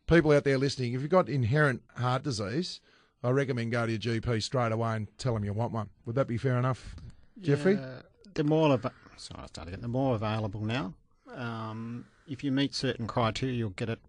[0.07, 0.93] people out there listening.
[0.93, 2.79] If you've got inherent heart disease,
[3.23, 5.89] I recommend go to your GP straight away and tell them you want one.
[6.05, 6.95] Would that be fair enough,
[7.41, 7.73] Jeffrey?
[7.75, 8.01] Yeah,
[8.35, 9.81] the more av- sorry, I started again.
[9.81, 10.93] The more available now.
[11.35, 13.99] Um, if you meet certain criteria, you'll get it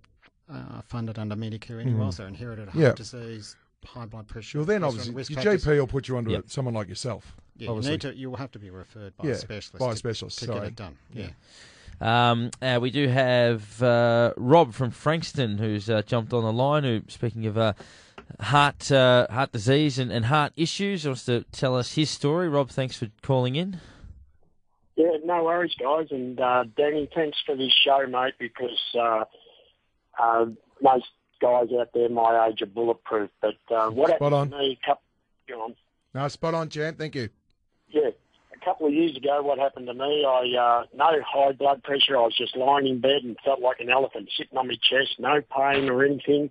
[0.53, 2.11] uh, funded under Medicare anyway.
[2.11, 2.77] So inherited heart.
[2.83, 2.93] Yeah.
[2.93, 4.59] disease, high blood pressure.
[4.59, 5.65] Well, then obviously your factors.
[5.65, 6.41] GP will put you under Yep.
[6.45, 7.35] it, someone like yourself.
[7.57, 7.93] Yeah, you obviously.
[7.93, 8.15] need to.
[8.17, 9.79] You will have to be referred by Yeah, a specialist.
[9.79, 10.61] by a to- specialist, to sorry.
[10.61, 10.97] get it done.
[11.13, 11.31] Yeah.
[12.01, 16.85] Um, uh, we do have uh, Rob from Frankston who's uh, jumped on the line.
[16.85, 17.73] Who, speaking of uh,
[18.41, 22.49] heart uh, heart disease and, and heart issues, He wants to tell us his story.
[22.49, 23.81] Rob, thanks for calling in.
[24.97, 26.09] Yeah, no worries, guys.
[26.11, 29.25] And uh, Danny, thanks for this show, mate, because uh,
[30.19, 30.47] uh,
[30.83, 31.07] most
[31.41, 33.31] guys out there my age are bulletproof.
[33.41, 35.03] But uh, what Spot happened to me a couple,
[35.49, 35.75] go on.
[36.15, 36.99] No, spot on, champ.
[36.99, 37.29] Thank you.
[37.91, 38.11] Yeah,
[38.61, 40.25] a couple of years ago, what happened to me?
[40.27, 42.17] I uh, no high blood pressure.
[42.17, 45.19] I was just lying in bed and felt like an elephant sitting on my chest,
[45.19, 46.51] no pain or anything.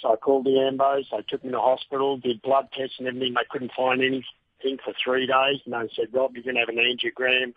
[0.00, 1.04] So I called the ambos.
[1.10, 3.34] They took me to hospital, did blood tests and everything.
[3.34, 6.68] They couldn't find anything for three days, and they said, "Rob, you're going to have
[6.68, 7.54] an angiogram."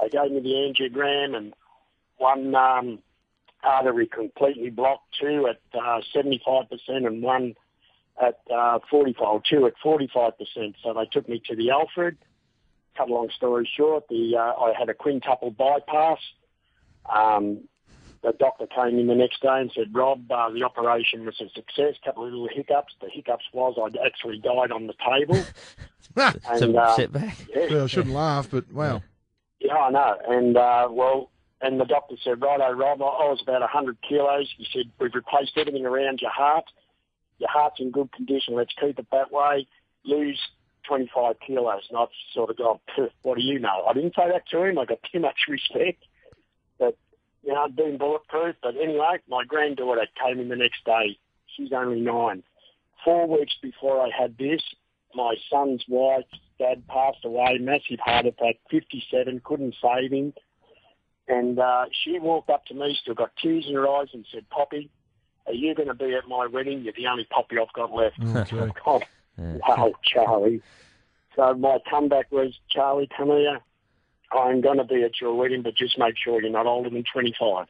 [0.00, 1.54] They gave me the angiogram, and
[2.16, 3.00] one um,
[3.62, 7.54] artery completely blocked, two at uh, 75% and one
[8.20, 10.32] at uh, 45, two at 45%.
[10.82, 12.16] So they took me to the Alfred.
[12.96, 16.18] Cut a long story short, the uh, I had a quintuple bypass.
[17.08, 17.68] Um,
[18.22, 21.48] the doctor came in the next day and said, Rob, uh, the operation was a
[21.50, 21.94] success.
[22.02, 22.94] A couple of little hiccups.
[23.00, 25.42] The hiccups was I'd actually died on the table.
[26.16, 27.36] And, a uh, setback.
[27.54, 29.02] yeah, Well, I shouldn't laugh, but wow.
[29.60, 30.16] yeah, I know.
[30.26, 34.52] And uh, well, and the doctor said, "Righto, Rob, I I was about 100 kilos."
[34.56, 36.64] He said, "We've replaced everything around your heart.
[37.38, 38.54] Your heart's in good condition.
[38.54, 39.66] Let's keep it that way.
[40.04, 40.40] Lose
[40.88, 44.28] 25 kilos." And I've sort of gone, "Pff, "What do you know?" I didn't say
[44.28, 44.78] that to him.
[44.78, 46.02] I got too much respect,
[46.78, 46.96] but
[47.48, 48.56] you know, being bulletproof.
[48.62, 51.18] But anyway, my granddaughter came in the next day.
[51.56, 52.42] She's only nine.
[53.02, 54.60] Four weeks before I had this,
[55.14, 56.26] my son's wife,
[56.58, 60.34] dad passed away, massive heart attack, 57, couldn't save him.
[61.26, 64.48] And uh, she walked up to me, still got tears in her eyes, and said,
[64.50, 64.90] Poppy,
[65.46, 66.82] are you going to be at my wedding?
[66.82, 68.18] You're the only Poppy I've got left.
[68.52, 68.72] Okay.
[68.84, 69.04] God,
[69.38, 70.60] wow, Charlie.
[71.34, 73.60] So my comeback was, Charlie, come here.
[74.30, 77.04] I'm going to be at your wedding, but just make sure you're not older than
[77.10, 77.66] 25.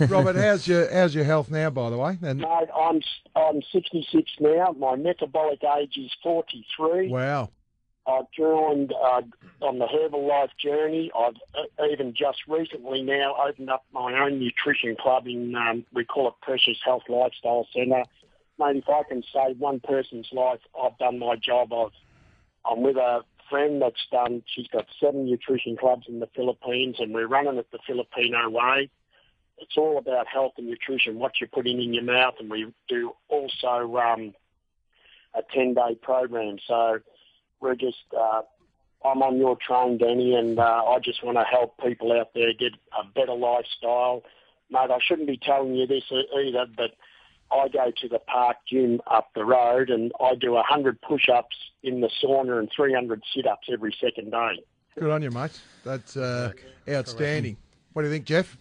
[0.10, 2.18] Robert, how's your how's your health now, by the way?
[2.22, 3.00] And Mate, I'm
[3.36, 4.74] I'm 66 now.
[4.76, 7.08] My metabolic age is 43.
[7.08, 7.50] wow,
[8.06, 9.22] I've joined uh,
[9.64, 11.10] on the Herbalife journey.
[11.16, 16.04] I've uh, even just recently now opened up my own nutrition club in, um, we
[16.04, 18.04] call it Precious Health Lifestyle Centre.
[18.58, 21.72] Mate, if I can save one person's life, I've done my job.
[21.72, 21.92] I've,
[22.70, 27.12] I'm with a friend that's done, she's got seven nutrition clubs in the Philippines and
[27.12, 28.90] we're running it the Filipino way.
[29.58, 33.12] It's all about health and nutrition, what you're putting in your mouth, and we do
[33.28, 34.34] also um,
[35.34, 36.56] a 10-day program.
[36.66, 36.98] So
[37.60, 38.42] we're just uh,
[39.04, 42.54] I'm on your train, Danny, and uh, I just want to help people out there
[42.54, 44.22] get a better lifestyle.
[44.70, 46.92] Mate, I shouldn't be telling you this either, but
[47.54, 52.00] I go to the park gym up the road and I do 100 push-ups in
[52.00, 54.62] the sauna and 300 sit-ups every second day.
[54.98, 55.60] Good on you, mate.
[55.84, 56.52] That's uh,
[56.88, 57.56] outstanding.
[57.92, 58.56] What do you think, Jeff?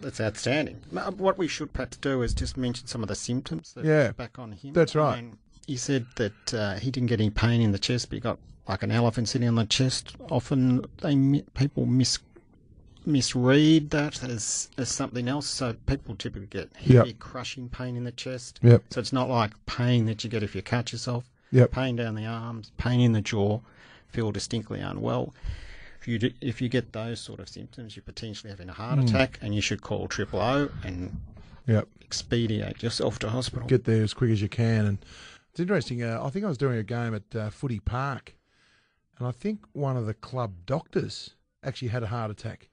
[0.00, 0.76] That's outstanding.
[1.16, 4.38] What we should perhaps do is just mention some of the symptoms that Yeah, back
[4.38, 4.72] on him.
[4.72, 5.18] that's right.
[5.18, 8.14] I mean, he said that uh, he didn't get any pain in the chest, but
[8.16, 10.14] he got like an elephant sitting on the chest.
[10.30, 12.18] Often they people mis
[13.08, 15.46] misread that as, as something else.
[15.46, 16.98] So people typically get Yep.
[17.06, 18.60] heavy crushing pain in the chest.
[18.62, 18.84] Yep.
[18.90, 21.24] So it's not like pain that you get if you cut yourself.
[21.50, 21.70] Yep.
[21.72, 23.60] Pain down the arms, pain in the jaw,
[24.08, 25.34] feel distinctly unwell.
[26.00, 28.98] If you do, if you get those sort of symptoms, you're potentially having a heart
[28.98, 29.06] Hmm.
[29.06, 31.18] attack, and you should call triple O and
[31.66, 31.88] Yep.
[32.02, 33.66] expedite yourself to hospital.
[33.66, 34.86] Get there as quick as you can.
[34.86, 34.98] And
[35.50, 36.02] it's interesting.
[36.02, 38.34] Uh, I think I was doing a game at uh, Footy Park,
[39.18, 41.30] and I think one of the club doctors
[41.64, 42.68] actually had a heart attack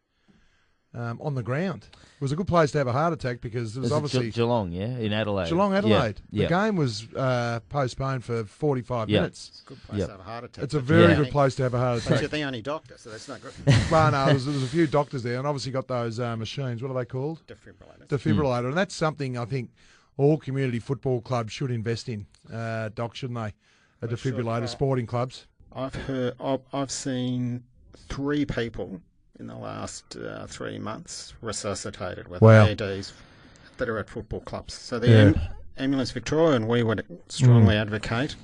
[0.95, 1.87] um, on the ground.
[1.93, 3.95] It was a good place to have a heart attack because it was Was it
[3.95, 5.49] obviously Ge- Geelong, yeah, in Adelaide.
[5.49, 6.21] Geelong Adelaide.
[6.31, 6.43] Yeah.
[6.43, 9.19] The game was uh, postponed for 45 Yeah.
[9.19, 9.49] minutes.
[9.49, 10.07] It's a good place Yep.
[10.07, 10.63] to have a heart attack.
[10.63, 11.15] It's a very Yeah.
[11.17, 12.09] good place to have a heart attack.
[12.11, 13.51] But you're the only doctor, so that's not good.
[13.91, 16.35] well, no, there was, there was a few doctors there, and obviously got those uh,
[16.37, 16.81] machines.
[16.81, 17.41] What are they called?
[17.47, 18.07] Defibrillators.
[18.07, 19.71] Defibrillator, and that's something I think
[20.17, 22.25] all community football clubs should invest in.
[22.51, 23.53] Uh, Doc, shouldn't they?
[24.01, 25.47] A defibrillator, uh, sporting clubs.
[25.73, 26.35] I've heard.
[26.39, 27.63] I've, I've seen
[28.07, 29.01] three people
[29.39, 32.67] in the last uh, three months resuscitated with Wow.
[32.67, 33.11] AEDs
[33.77, 34.73] that are at football clubs.
[34.73, 35.21] So the Yeah.
[35.21, 35.39] Am-
[35.77, 38.35] Ambulance Victoria and we would strongly advocate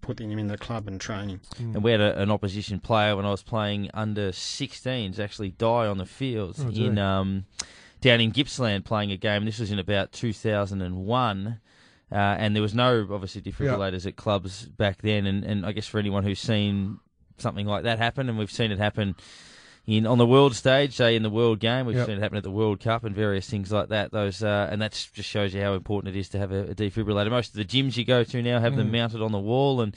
[0.00, 1.38] putting them in the club and training.
[1.58, 5.86] And we had a, an opposition player when I was playing under 16s actually die
[5.86, 7.44] on the fields Oh, in um,
[8.00, 9.44] down in Gippsland playing a game.
[9.44, 11.60] This was in about 2001.
[12.12, 15.86] Uh, and there was no obviously defibrillators at clubs back then, and, and I guess
[15.86, 16.98] for anyone who's seen
[17.38, 19.14] something like that happen, and we've seen it happen
[19.86, 22.06] in on the world stage, say in the World Game, we've Yep.
[22.06, 24.12] seen it happen at the World Cup and various things like that.
[24.12, 26.74] Those uh, and that just shows you how important it is to have a, a
[26.74, 27.30] defibrillator.
[27.30, 28.92] Most of the gyms you go to now have them Mm.
[28.92, 29.96] mounted on the wall, and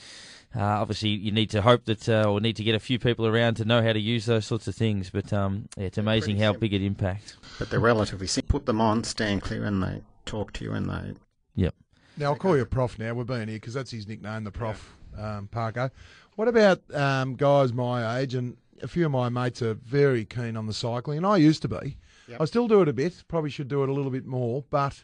[0.56, 3.26] uh, obviously you need to hope that uh, or need to get a few people
[3.28, 5.10] around to know how to use those sorts of things.
[5.10, 6.60] But um, yeah, it's amazing how simple.
[6.62, 7.36] big it impacts.
[7.60, 8.60] But they're relatively simple.
[8.60, 11.14] Put them on, stand clear, and they talk to you, and they
[11.56, 11.76] Yep.
[12.18, 12.98] Now I'll call you Prof.
[13.00, 14.94] Now we're being here because that's his nickname, the Prof.
[15.18, 15.92] Um, Parko.
[16.36, 20.58] What about um, guys my age and a few of my mates are very keen
[20.58, 21.98] on the cycling, and I used to be.
[22.28, 22.42] Yep.
[22.42, 23.24] I still do it a bit.
[23.28, 25.04] Probably should do it a little bit more, but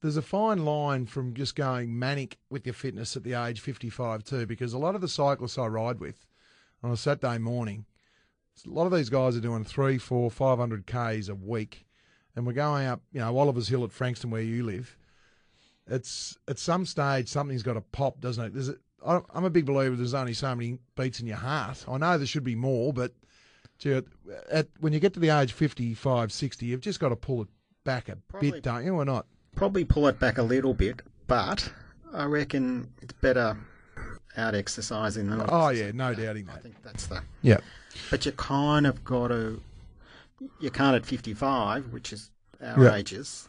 [0.00, 4.24] there's a fine line from just going manic with your fitness at the age 55
[4.24, 6.26] too, because a lot of the cyclists I ride with
[6.82, 7.86] on a Saturday morning,
[8.66, 11.86] a lot of these guys are doing three, four, five hundred k's a week,
[12.34, 14.96] and we're going up, you know, Oliver's Hill at Frankston where you live.
[15.86, 18.54] It's at some stage something's got to pop, doesn't it?
[18.54, 19.94] There's a, I'm a big believer.
[19.96, 21.84] There's only so many beats in your heart.
[21.88, 23.12] I know there should be more, but
[23.78, 24.04] gee, at,
[24.50, 27.48] at when you get to the age 55, 60, you've just got to pull it
[27.84, 29.26] back a Probably- bit, don't you, or not?
[29.54, 31.02] probably pull it back a little bit.
[31.26, 31.72] But
[32.12, 33.56] I reckon it's better
[34.36, 36.62] out exercising than Oh yeah, no doubting I that.
[36.62, 37.58] think that's the Yeah,
[38.10, 39.60] But you kind of got to,
[40.60, 42.30] you can't at 55, which is
[42.62, 42.94] our Yeah.
[42.94, 43.48] ages,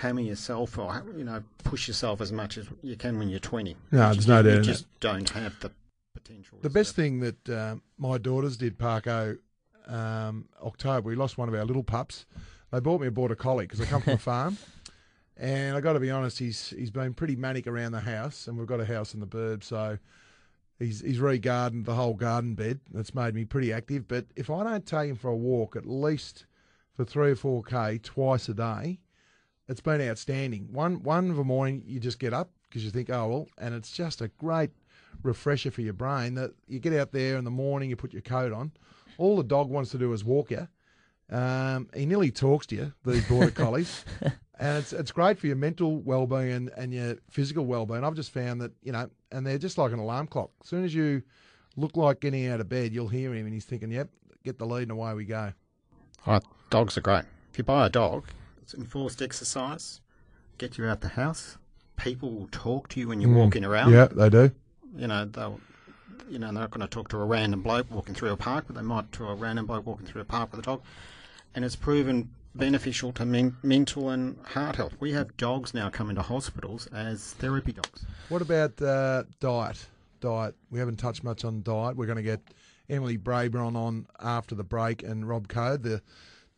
[0.00, 3.76] hammer yourself or, you know, push yourself as much as you can when you're 20.
[3.92, 5.70] No, You there's no you doubt in just don't have the
[6.14, 6.58] potential.
[6.62, 9.38] the best thing that um, my daughters did, Parko,
[9.86, 11.08] um, October.
[11.08, 12.26] We lost one of our little pups.
[12.70, 14.56] They bought me a border collie because I come from a farm.
[15.36, 18.58] And I got to be honest, he's he's been pretty manic around the house, and
[18.58, 19.96] we've got a house in the burb, so
[20.78, 22.78] he's he's re-gardened the whole garden bed.
[22.92, 24.06] That's made me pretty active.
[24.06, 26.44] But if I don't take him for a walk at least
[26.94, 29.00] for three or four k twice a day,
[29.70, 30.68] it's been outstanding.
[30.72, 33.72] One one of a morning, you just get up because you think, oh well, and
[33.72, 34.70] it's just a great
[35.22, 36.34] refresher for your brain.
[36.34, 38.72] That you get out there in the morning, you put your coat on.
[39.16, 40.66] All the dog wants to do is walk you.
[41.30, 44.04] Um, he nearly talks to you, these border collies,
[44.58, 48.02] and it's it's great for your mental well-being and, and your physical well-being.
[48.02, 50.50] I've just found that you know, and they're just like an alarm clock.
[50.62, 51.22] As soon as you
[51.76, 54.08] look like getting out of bed, you'll hear him, and he's thinking, "Yep,
[54.42, 55.52] get the lead, and away we go."
[56.26, 57.24] Oh, dogs are great.
[57.52, 58.26] If you buy a dog,
[58.70, 60.00] it's enforced exercise,
[60.58, 61.58] get you out the house.
[61.96, 63.36] People will talk to you when you're Mm.
[63.36, 63.92] walking around.
[63.92, 64.52] Yeah, they do.
[64.96, 65.60] You know, they'll,
[66.28, 68.64] you know, they're not going to talk to a random bloke walking through a park,
[68.68, 70.82] but they might to a random bloke walking through a park with a dog.
[71.54, 74.94] And it's proven beneficial to men- mental and heart health.
[75.00, 78.04] We have dogs now come into hospitals as therapy dogs.
[78.28, 79.86] What about uh, diet?
[80.20, 80.54] Diet.
[80.70, 81.96] We haven't touched much on diet.
[81.96, 82.40] We're going to get
[82.88, 86.02] Emily Braybon on after the break and Rob Code, the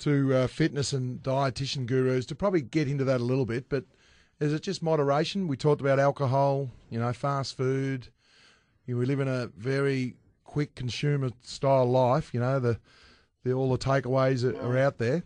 [0.02, 3.68] two uh, fitness and dietitian gurus, to probably get into that a little bit.
[3.68, 3.84] But
[4.40, 5.46] is it just moderation?
[5.46, 8.09] We talked about alcohol, you know, fast food.
[8.86, 12.34] You know, we live in a very quick consumer style life.
[12.34, 12.78] You know, the,
[13.44, 15.22] the all the takeaways are, are out there.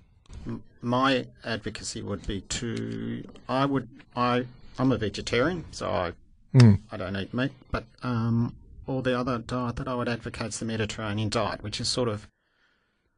[0.82, 4.44] My advocacy would be to I would I
[4.78, 6.12] I'm a vegetarian, so I
[6.54, 6.80] Mm.
[6.90, 8.54] I don't eat meat, but um,
[8.86, 12.08] all the other diet that I would advocate is the Mediterranean diet, which is sort
[12.08, 12.28] of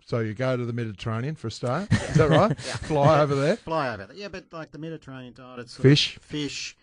[0.09, 1.93] So you go to the Mediterranean for a start.
[1.93, 2.49] Is that right?
[2.67, 2.77] yeah.
[2.77, 3.57] Fly over there.
[3.57, 4.17] fly over there.
[4.17, 6.17] Yeah, but like the Mediterranean diet, it's Fish.
[6.23, 6.75] fish,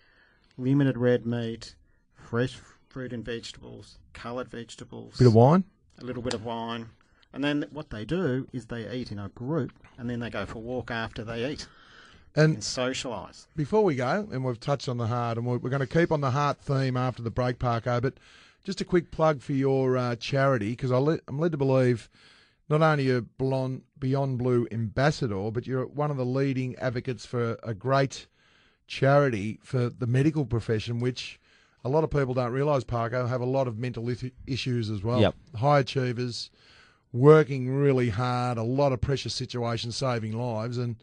[0.59, 1.73] limited red meat,
[2.13, 2.55] fresh
[2.88, 5.63] fruit and vegetables, coloured vegetables, Bit of wine.
[5.99, 6.86] a little bit of wine.
[7.34, 10.45] And then what they do is they eat in a group and then they go
[10.45, 11.67] for a walk after they eat
[12.36, 13.47] And and socialise.
[13.55, 16.11] before we go, and we've touched on the heart, and we're, we're going to keep
[16.11, 17.99] on the heart theme after the break, Parko.
[18.03, 18.13] But
[18.63, 22.07] just a quick plug for your uh, charity, because le- I'm led to believe
[22.70, 27.57] not only a Blonde, Beyond Blue ambassador, but you're one of the leading advocates for
[27.63, 28.28] a great
[28.88, 31.39] charity for the medical profession, which
[31.84, 34.09] a lot of people don't realise, Parko, have a lot of mental
[34.47, 35.22] issues as well.
[35.22, 35.36] Yep.
[35.55, 36.49] High achievers,
[37.13, 40.95] working really hard, a lot of pressure situations, saving lives, and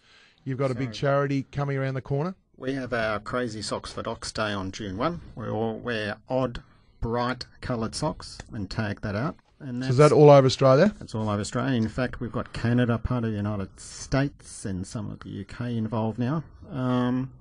[0.44, 2.34] you've got a big charity coming around the corner.
[2.56, 5.20] We have our Crazy Socks for Docs Day on June 1.
[5.36, 6.62] We all wear odd,
[7.00, 9.36] bright coloured socks and tag that out.
[9.62, 10.94] And So is that all over Australia?
[10.98, 11.76] that's all over Australia.
[11.76, 15.70] In fact, we've got Canada, part of the United States, and some of the UK
[15.72, 16.42] involved now.
[16.70, 17.32] Um,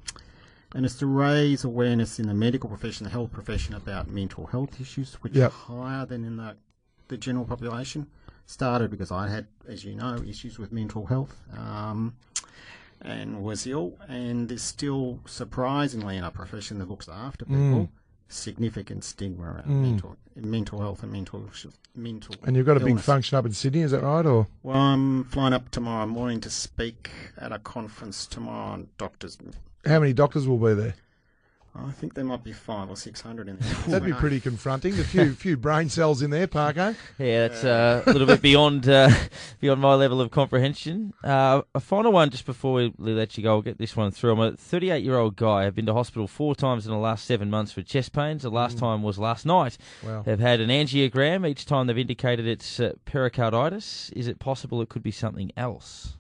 [0.76, 4.80] and it's to raise awareness in the medical profession, the health profession, about mental health
[4.80, 5.52] issues, which Yep.
[5.52, 6.56] are higher than in the,
[7.08, 8.08] the general population.
[8.46, 11.36] Started because I had, as you know, issues with mental health.
[11.58, 12.16] Um,
[13.04, 17.90] and was ill, and there's still surprisingly in our profession that looks after people
[18.32, 19.82] significant stigma around mm.
[19.82, 21.44] mental mental health and mental
[21.96, 22.36] mental.
[22.44, 23.06] And you've got a big illness.
[23.06, 24.26] function up in Sydney, is that right?
[24.26, 29.38] Or Well, I'm flying up tomorrow morning to speak at a conference tomorrow on doctors.
[29.86, 30.96] how many doctors will be there?
[31.74, 33.74] I think there might be five or six hundred in there.
[33.88, 35.00] That'd be pretty confronting.
[35.00, 36.96] A few few brain cells in there, Parko.
[37.18, 39.10] Yeah, that's uh, a little bit beyond uh,
[39.62, 41.14] beyond my level of comprehension.
[41.24, 43.52] Uh, a final one just before we let you go.
[43.52, 44.34] I'll get this one through.
[44.34, 45.66] I'm a 38 year old guy.
[45.66, 48.44] I've been to hospital four times in the last seven months for chest pains.
[48.44, 49.78] The last time was last night.
[50.04, 50.24] Wow.
[50.24, 51.48] They've had an angiogram.
[51.48, 54.10] Each time they've indicated it's uh, pericarditis.
[54.10, 56.18] Is it possible it could be something else?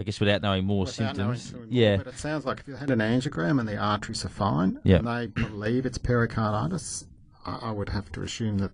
[0.00, 1.50] I guess without knowing more without symptoms.
[1.50, 1.96] too much, yeah.
[1.98, 4.96] but it sounds like if you had an angiogram and the arteries are fine, Yeah.
[4.96, 7.04] and they believe it's pericarditis,
[7.44, 8.72] I, I would have to assume that,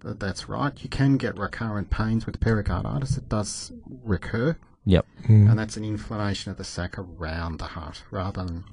[0.00, 0.72] that that's right.
[0.82, 3.16] You can get recurrent pains with pericarditis.
[3.16, 3.72] It does
[4.04, 4.56] recur.
[4.86, 5.06] Yep.
[5.26, 5.48] Hmm.
[5.48, 8.64] and that's an inflammation of the sac around the heart rather than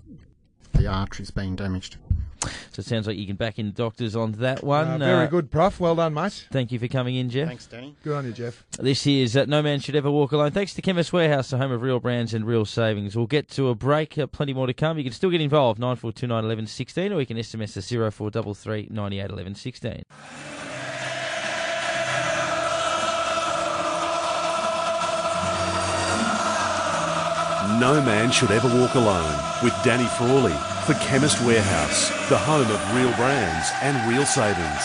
[0.73, 1.97] the arteries being damaged.
[2.41, 4.87] So it sounds like you can back in the doctors on that one.
[5.01, 5.79] Uh, very Uh, good, Prof.
[5.79, 6.47] Well done, mate.
[6.51, 7.47] Thank you for coming in, Jeff.
[7.47, 7.95] Thanks, Danny.
[8.03, 8.63] Good on you, Jeff.
[8.79, 10.51] This is uh, No Man Should Ever Walk Alone.
[10.51, 13.15] Thanks to Chemist Warehouse, the home of real brands and real savings.
[13.15, 14.17] We'll get to a break.
[14.17, 14.97] Uh, plenty more to come.
[14.97, 19.29] You can still get involved, 9429 11 16, or you can SMS us 0433 98
[19.31, 19.55] 11
[27.75, 30.55] No man should ever walk alone with Danny Frawley
[30.85, 34.81] for Chemist Warehouse, the home of real brands and real savings.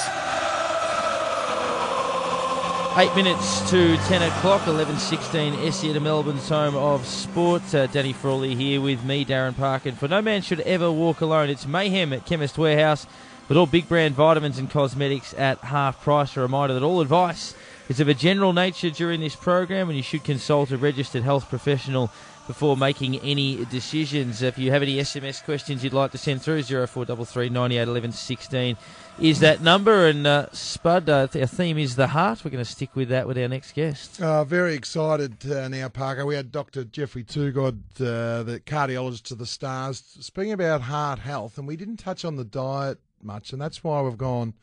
[2.98, 7.72] Eight minutes to 10 o'clock, 11.16, SEN to Melbourne's home of sport.
[7.72, 9.94] Uh, Danny Frawley here with me, Darren Parkin.
[9.94, 11.50] For no man should ever walk alone.
[11.50, 13.06] It's mayhem at Chemist Warehouse
[13.48, 16.36] with all big brand vitamins and cosmetics at half price.
[16.36, 17.54] A reminder that all advice
[17.88, 21.48] is of a general nature during this program and you should consult a registered health
[21.48, 22.10] professional
[22.46, 24.42] before making any decisions.
[24.42, 28.76] If you have any SMS questions you'd like to send through, 0433 98 11 16
[29.20, 30.06] is that number.
[30.06, 32.44] And uh, Spud, uh, our theme is the heart.
[32.44, 34.20] We're going to stick with that with our next guest.
[34.20, 36.26] Uh, very excited uh, now, Parker.
[36.26, 36.84] We had Dr.
[36.84, 41.98] Jeffrey Toogood, uh, the cardiologist to the stars, speaking about heart health, and we didn't
[41.98, 44.54] touch on the diet much, and that's why we've gone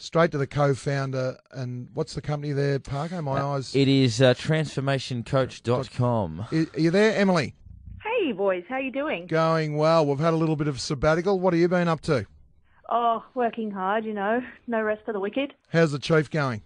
[0.00, 1.36] straight to the co-founder.
[1.52, 3.20] And what's the company there, Parker?
[3.22, 3.74] My eyes.
[3.74, 6.46] It is uh, transformationcoach.com.
[6.52, 7.54] I- Are you there, Emily?
[8.02, 9.26] Hey boys, how you doing?
[9.26, 10.04] Going well.
[10.06, 11.38] We've had a little bit of sabbatical.
[11.40, 12.26] What have you been up to?
[12.88, 14.40] Oh, working hard, you know.
[14.66, 15.54] No rest for the wicked.
[15.68, 16.62] How's the chief going?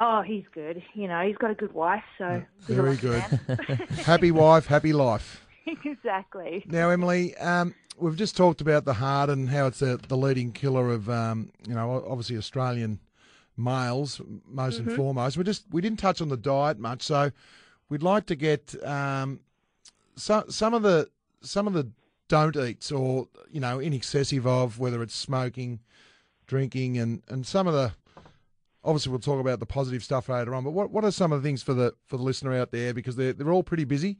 [0.00, 0.82] Oh, he's good.
[0.94, 3.20] You know, he's got a good wife, so he's Very good.
[4.04, 5.44] happy wife, happy life.
[5.84, 6.62] exactly.
[6.66, 10.52] Now, Emily, um, we've just talked about the heart and how it's a, the leading
[10.52, 13.00] killer of, um, you know, obviously Australian
[13.56, 15.36] males, most and foremost.
[15.36, 17.30] We just we didn't touch on the diet much, so
[17.88, 19.40] we'd like to get um,
[20.16, 21.08] some some of the
[21.40, 21.90] some of the
[22.28, 25.80] don't eats or you know in excessive of whether it's smoking,
[26.46, 27.92] drinking, and and some of the.
[28.86, 30.62] Obviously, we'll talk about the positive stuff later on.
[30.62, 32.92] But what, what are some of the things for the for the listener out there
[32.92, 34.18] because they're they're all pretty busy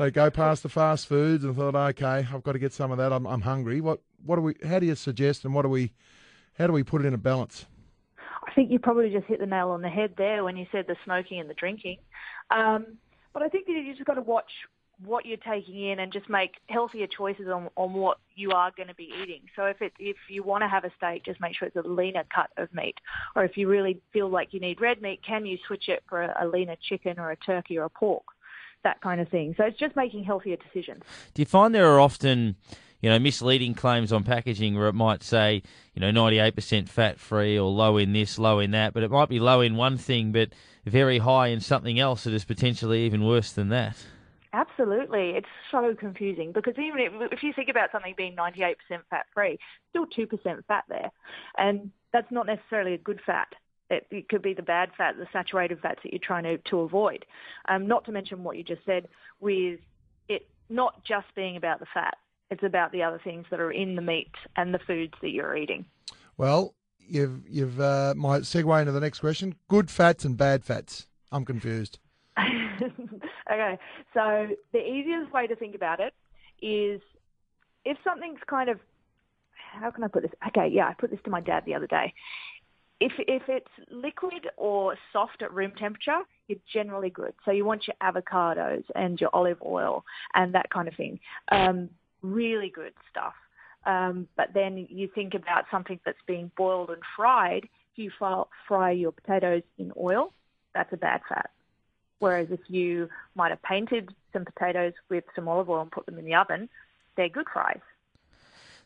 [0.00, 2.96] they go past the fast foods and thought, okay, I've got to get some of
[2.98, 3.12] that.
[3.12, 3.80] I'm, I'm hungry.
[3.80, 4.54] What what do we?
[4.66, 5.92] How do you suggest and what do we?
[6.58, 7.66] How do we put it in a balance?
[8.46, 10.86] I think you probably just hit the nail on the head there when you said
[10.86, 11.98] the smoking and the drinking.
[12.50, 12.98] Um,
[13.32, 14.50] but I think that you just got to watch
[15.04, 18.88] what you're taking in and just make healthier choices on, on what you are going
[18.88, 19.42] to be eating.
[19.54, 21.88] So if it if you want to have a steak, just make sure it's a
[21.88, 22.96] leaner cut of meat.
[23.36, 26.22] Or if you really feel like you need red meat, can you switch it for
[26.22, 28.24] a, a leaner chicken or a turkey or a pork?
[28.84, 29.54] That kind of thing.
[29.56, 31.02] So it's just making healthier decisions.
[31.34, 32.56] Do you find there are often
[33.00, 35.62] you know, misleading claims on packaging where it might say,
[35.94, 39.28] you know, 98% fat free or low in this, low in that, but it might
[39.28, 40.50] be low in one thing, but
[40.84, 43.96] very high in something else that is potentially even worse than that.
[44.52, 45.30] Absolutely.
[45.30, 48.74] It's so confusing because even if, if you think about something being 98%
[49.08, 49.58] fat free,
[49.90, 51.10] still 2% fat there.
[51.56, 53.48] And that's not necessarily a good fat.
[53.90, 56.80] It, it, could be the bad fat, the saturated fats that you're trying to, to
[56.80, 57.24] avoid.
[57.68, 59.08] Um, not to mention what you just said
[59.40, 59.80] with
[60.28, 62.16] it not just being about the fat.
[62.50, 65.56] It's about the other things that are in the meat and the foods that you're
[65.56, 65.84] eating.
[66.36, 69.56] Well, you've you've uh, might segue into the next question.
[69.68, 71.06] Good fats and bad fats.
[71.32, 71.98] I'm confused.
[73.50, 73.78] okay,
[74.14, 76.14] so the easiest way to think about it
[76.62, 77.00] is
[77.84, 78.78] if something's kind of
[79.72, 80.32] how can I put this?
[80.48, 82.12] Okay, yeah, I put this to my dad the other day.
[83.00, 87.32] If if it's liquid or soft at room temperature, you're generally good.
[87.44, 91.18] So you want your avocados and your olive oil and that kind of thing.
[91.50, 91.88] Um,
[92.22, 93.34] really good stuff.
[93.86, 97.64] Um, but then you think about something that's being boiled and fried.
[97.64, 98.10] If you
[98.68, 100.32] fry your potatoes in oil,
[100.74, 101.50] that's a bad fat.
[102.18, 106.18] Whereas if you might have painted some potatoes with some olive oil and put them
[106.18, 106.68] in the oven,
[107.16, 107.80] they're good fries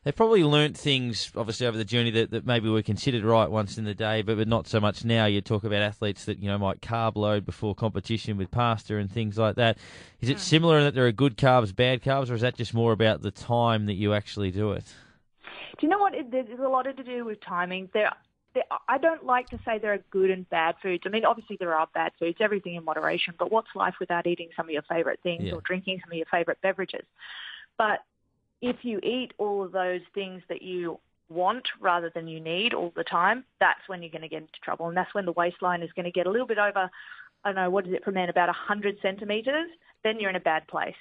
[0.04, 3.78] they probably learnt things, obviously, over the journey that, that maybe were considered right once
[3.78, 5.24] in the day, but, but not so much now.
[5.24, 9.10] You talk about athletes that, you know, might carb load before competition with pasta and
[9.10, 9.78] things like that.
[10.20, 10.40] Is it hmm.
[10.40, 13.22] similar in that there are good carbs, bad carbs, or is that just more about
[13.22, 14.84] the time that you actually do it?
[15.78, 16.12] Do you know what?
[16.30, 17.88] There's a lot to do with timing.
[17.94, 18.10] There,
[18.86, 21.04] I don't like to say there are good and bad foods.
[21.06, 24.50] I mean, obviously there are bad foods, everything in moderation, but what's life without eating
[24.54, 25.54] some of your favourite things yeah.
[25.54, 27.06] or drinking some of your favourite beverages?
[27.78, 28.00] But
[28.60, 30.98] if you eat all of those things that you
[31.28, 34.60] want rather than you need all the time, that's when you're going to get into
[34.62, 34.88] trouble.
[34.88, 36.90] And that's when the waistline is going to get a little bit over,
[37.44, 39.68] I don't know, what is it for men, about 100 centimetres,
[40.02, 40.94] then you're in a bad place.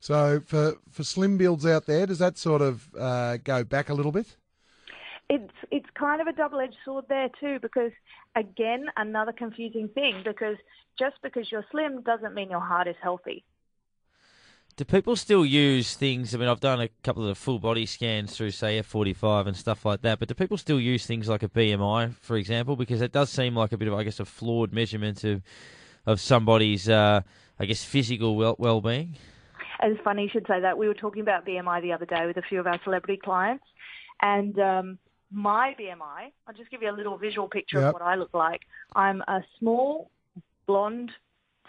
[0.00, 3.94] So for, for slim builds out there, does that sort of uh, go back a
[3.94, 4.36] little bit?
[5.30, 7.92] It's it's kind of a double-edged sword there too, because
[8.34, 10.22] again, another confusing thing.
[10.24, 10.56] Because
[10.98, 13.44] just because you're slim doesn't mean your heart is healthy
[14.78, 16.32] do people still use things?
[16.32, 19.56] I mean, I've done a couple of the full body scans through, say, F45 and
[19.56, 22.76] stuff like that, but do people still use things like a BMI, for example?
[22.76, 25.42] Because it does seem like a bit of, I guess, a flawed measurement of
[26.06, 27.20] of somebody's, uh,
[27.58, 29.16] I guess, physical well being.
[29.82, 30.78] It's funny you should say that.
[30.78, 33.64] We were talking about BMI the other day with a few of our celebrity clients,
[34.22, 34.98] and um,
[35.32, 37.88] my BMI, I'll just give you a little visual picture yep.
[37.88, 38.60] of what I look like.
[38.94, 40.12] I'm a small,
[40.68, 41.10] blonde,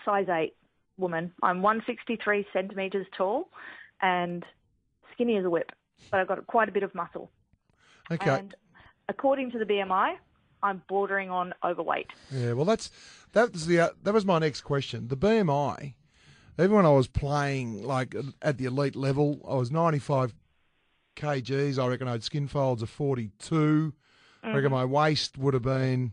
[0.05, 0.53] size 8
[0.99, 1.31] woman.
[1.41, 3.49] I'm 163 centimetres tall
[4.01, 4.45] and
[5.13, 5.71] skinny as a whip,
[6.11, 7.31] but I've got quite a bit of muscle.
[8.11, 8.29] Okay.
[8.29, 8.55] And
[9.07, 10.15] according to the BMI,
[10.61, 12.07] I'm bordering on overweight.
[12.31, 12.91] Yeah, well, that's
[13.33, 15.07] that was the uh, that was my next question.
[15.07, 15.93] The BMI.
[16.59, 20.33] Even when I was playing like at the elite level, I was 95
[21.15, 21.79] kgs.
[21.79, 23.55] I reckon I had skin folds of 42.
[23.55, 24.45] Mm-hmm.
[24.45, 24.73] I reckon mm-hmm.
[24.73, 26.11] my waist would have been,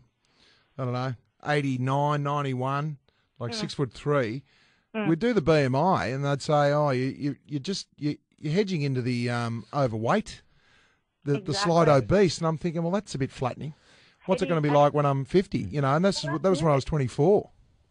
[0.77, 1.15] I don't know,
[1.45, 2.97] 89, 91,
[3.39, 4.43] like six foot three.
[4.97, 5.07] Mm.
[5.07, 8.81] We'd do the BMI, and they'd say, "Oh, you you you just you you're hedging
[8.81, 10.41] into the um, overweight,
[11.23, 11.53] the exactly.
[11.53, 13.75] the slight obese." And I'm thinking, well, that's a bit flattening.
[14.25, 15.57] What's it going to be like when I'm 50?
[15.57, 17.49] You know, and that's that was when I was 24.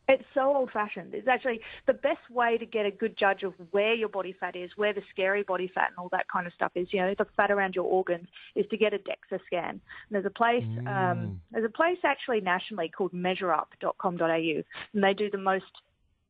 [0.08, 1.14] It's so old fashioned.
[1.14, 4.54] It's actually the best way to get a good judge of where your body fat
[4.54, 6.92] is, where the scary body fat and all that kind of stuff is.
[6.92, 9.70] You know, the fat around your organs is to get a DEXA scan.
[9.70, 9.80] And
[10.10, 11.12] there's a place, um, mm.
[11.12, 15.64] um, there's a place actually nationally called measureup.com.au and they do the most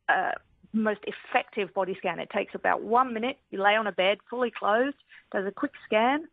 [0.08, 0.32] uh,
[0.72, 2.18] most effective body scan.
[2.18, 3.38] It takes about one minute.
[3.50, 4.96] You lay on a bed, fully clothed,
[5.32, 6.24] does a quick scan,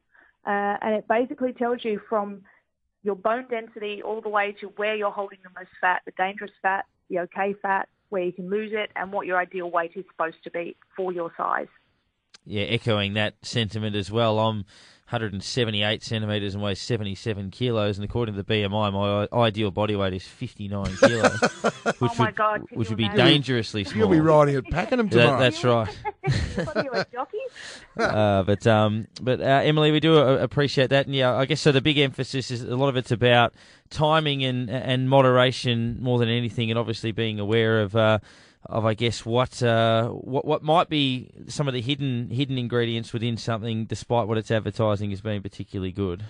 [0.46, 2.42] uh, and it basically tells you from
[3.04, 6.52] your bone density all the way to where you're holding the most fat, the dangerous
[6.62, 10.06] fat, the okay fat, where you can lose it, and what your ideal weight is
[10.12, 11.68] supposed to be for your size.
[12.46, 14.40] Yeah, echoing that sentiment as well.
[14.40, 14.66] I'm
[15.14, 20.14] 178 centimetres and weighs 77 kilos, and according to the BMI, my ideal body weight
[20.14, 23.98] is 59 kilos, which oh would God, which would be dangerously small.
[23.98, 25.38] You'll be riding at Pakenham tomorrow.
[25.38, 25.96] That, that's right.
[27.98, 31.62] uh, but um, but uh, Emily, we do uh, appreciate that, and yeah, I guess
[31.62, 31.72] so.
[31.72, 33.54] The big emphasis is a lot of it's about
[33.92, 37.96] timing and and moderation more than anything, and obviously being aware of.
[37.96, 38.18] Uh,
[38.66, 43.14] of I guess what uh, what what might be some of the hidden hidden ingredients
[43.14, 46.24] within something, despite what it's advertising as being particularly good.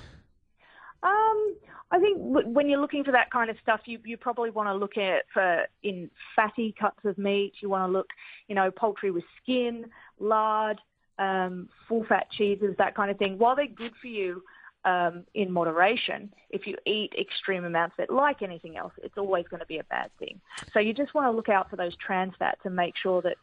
[1.04, 1.56] Um,
[1.92, 4.74] I think when you're looking for that kind of stuff, you, you probably want to
[4.74, 7.54] look at for in fatty cuts of meat.
[7.62, 8.08] You want to look,
[8.48, 9.86] you know, poultry with skin,
[10.20, 10.80] lard,
[11.20, 13.38] um, full fat cheeses, that kind of thing.
[13.38, 14.44] While they're good for you
[14.86, 19.48] um, in moderation, if you eat extreme amounts of it, like anything else, it's always
[19.48, 20.42] going to be a bad thing.
[20.74, 23.38] So you just want to look out for those trans fats and make sure that,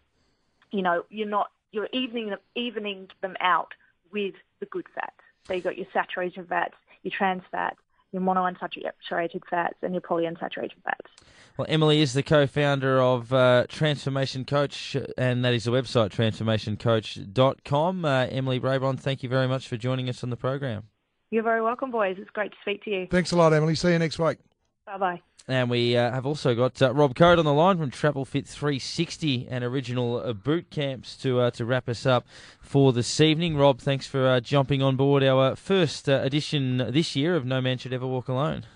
[0.71, 3.73] you know, you're not you're evening evening them out
[4.13, 5.13] with the good fats.
[5.47, 7.79] So you've got your saturated fats, your trans fats,
[8.13, 11.09] your monounsaturated fats, and your polyunsaturated fats.
[11.57, 18.05] Well, Emily is the co-founder of uh, Transformation Coach, and that is the website transformationcoach.com.
[18.05, 20.85] Uh, Emily Braybon, thank you very much for joining us on the program.
[21.31, 22.17] You're very welcome, boys.
[22.19, 23.07] It's great to speak to you.
[23.09, 23.77] Thanks a lot, Emily.
[23.77, 24.39] See you next week.
[24.85, 25.23] Bye bye.
[25.47, 28.47] And we uh, have also got uh, Rob Code on the line from Travel Fit
[28.47, 32.27] 360 and Original uh, Boot Camps to uh, to wrap us up
[32.61, 33.57] for this evening.
[33.57, 37.61] Rob, thanks for uh, jumping on board our first uh, edition this year of No
[37.61, 38.67] Man Should Ever Walk Alone.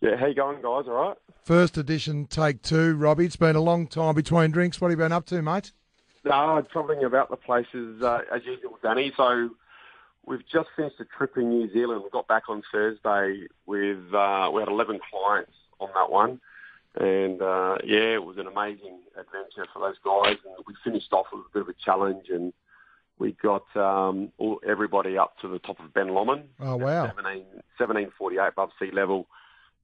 [0.00, 0.84] Yeah, how you going, guys?
[0.86, 1.16] All right?
[1.44, 2.96] First edition, take two.
[2.96, 4.80] Robbie, it's been a long time between drinks.
[4.80, 5.72] What have you been up to, mate?
[6.24, 9.12] No, travelling about the places as usual, Danny.
[9.16, 9.50] So
[10.26, 12.02] we've just finished a trip in New Zealand.
[12.04, 16.40] We got back on Thursday with uh, we had 11 clients on that one.
[16.96, 20.36] And uh, yeah, it was an amazing adventure for those guys.
[20.44, 22.52] And we finished off with a bit of a challenge, and
[23.18, 26.44] we got um, all, everybody up to the top of Ben Lomond.
[26.60, 27.06] Oh wow!
[27.06, 27.42] 17,
[27.78, 29.26] 1748 above sea level,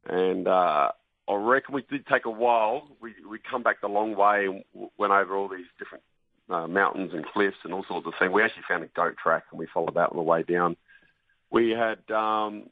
[0.09, 0.93] and uh,
[1.29, 2.89] I reckon we did take a while.
[3.01, 6.05] We we come back the long way and went over all these different
[6.51, 8.33] uh, mountains and cliffs and all sorts of things.
[8.33, 10.77] We actually found a goat track, and we followed that on the way down.
[11.51, 12.71] We had um,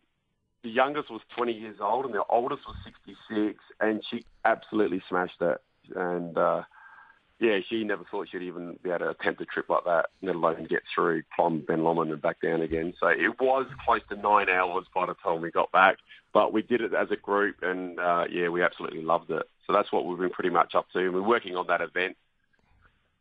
[0.62, 5.40] the youngest was 20 years old and the oldest was 66, and she absolutely smashed
[5.40, 5.58] it.
[5.94, 6.62] And uh,
[7.40, 10.34] yeah, she never thought she'd even be able to attempt a trip like that, let
[10.34, 12.94] alone get through, climb Ben Lomond and back down again.
[12.98, 15.98] So it was close to nine hours by the time we got back,
[16.34, 19.44] but we did it as a group, and uh, yeah, we absolutely loved it.
[19.66, 22.16] So that's what we've been pretty much up to, and we're working on that event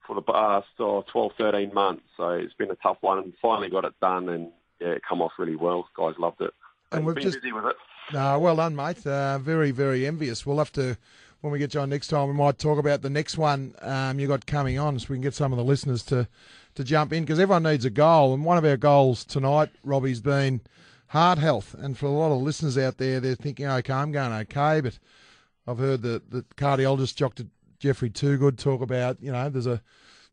[0.07, 2.03] for the past oh, 12, 13 months.
[2.15, 5.21] So it's been a tough one, and finally got it done, and yeah, it come
[5.21, 5.87] off really well.
[5.95, 6.53] Guys loved it
[6.91, 7.75] and we've been just busy with it.
[8.13, 9.05] No, well done, mate.
[9.05, 10.45] Uh, very, very envious.
[10.45, 10.97] We'll have to
[11.41, 12.27] when we get you on next time.
[12.27, 15.23] We might talk about the next one um, you got coming on, so we can
[15.23, 16.27] get some of the listeners to
[16.75, 20.21] to jump in because everyone needs a goal, and one of our goals tonight, Robbie's
[20.21, 20.61] been
[21.07, 21.73] heart health.
[21.77, 24.97] And for a lot of listeners out there, they're thinking, okay, I'm going okay, but
[25.67, 27.45] I've heard the the cardiologist, Dr.
[27.79, 29.81] Jeffrey Toogood, talk about you know there's a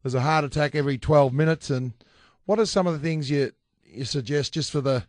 [0.03, 1.93] there's a heart attack every 12 minutes, and
[2.45, 3.53] what are some of the things you
[3.85, 5.05] you suggest just for the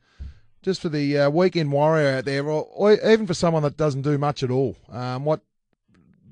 [0.61, 4.01] just for the uh, weekend warrior out there, or, or, even for someone that doesn't
[4.01, 5.41] do much at all, um, what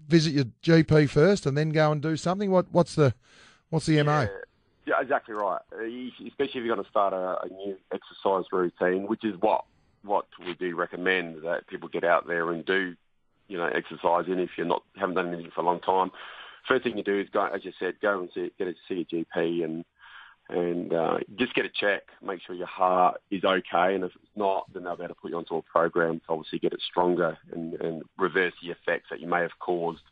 [0.08, 2.52] visit your GP first and then go and do something?
[2.52, 3.14] What what's the
[3.70, 4.22] what's the MO?
[4.22, 4.28] Yeah,
[4.86, 5.62] yeah exactly right.
[5.72, 9.66] Especially if you're going to start a, a, new exercise routine, which is what
[10.04, 12.96] what we do recommend that people get out there and do,
[13.48, 16.12] you know, exercising if you're not haven't done anything for a long time.
[16.68, 19.02] First thing you do is go, as you said, go and see, get a, see
[19.02, 19.86] a GP and
[20.50, 24.36] and uh, just get a check, make sure your heart is okay, and if it's
[24.36, 26.82] not, then they'll be able to put you onto a program to obviously get it
[26.82, 30.04] stronger and, and reverse the effects that you may have caused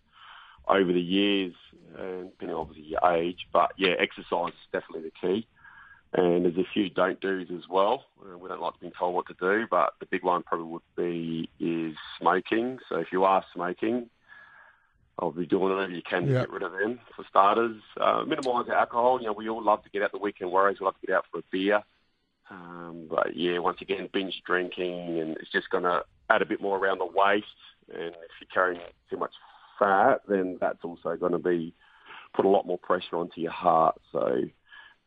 [0.67, 1.53] over the years,
[1.97, 3.45] and depending obviously your age.
[3.51, 5.47] But yeah, exercise is definitely the key.
[6.13, 8.05] And there's a few don't do's as well.
[8.21, 10.81] Uh, we don't like being told what to do, but the big one probably would
[10.97, 12.79] be is smoking.
[12.89, 14.09] So if you are smoking,
[15.17, 16.41] I'll be doing whatever you can to yep.
[16.47, 16.99] get rid of them.
[17.15, 19.19] For starters, uh, minimise alcohol.
[19.21, 20.79] You know, we all love to get out the weekend worries.
[20.81, 21.81] We love to get out for a beer.
[22.49, 26.61] Um, but yeah, once again, binge drinking, and it's just going to add a bit
[26.61, 27.45] more around the waist.
[27.93, 29.31] And if you're carrying too much
[29.79, 31.73] fat, then that's also going to be
[32.33, 33.95] put a lot more pressure onto your heart.
[34.11, 34.41] So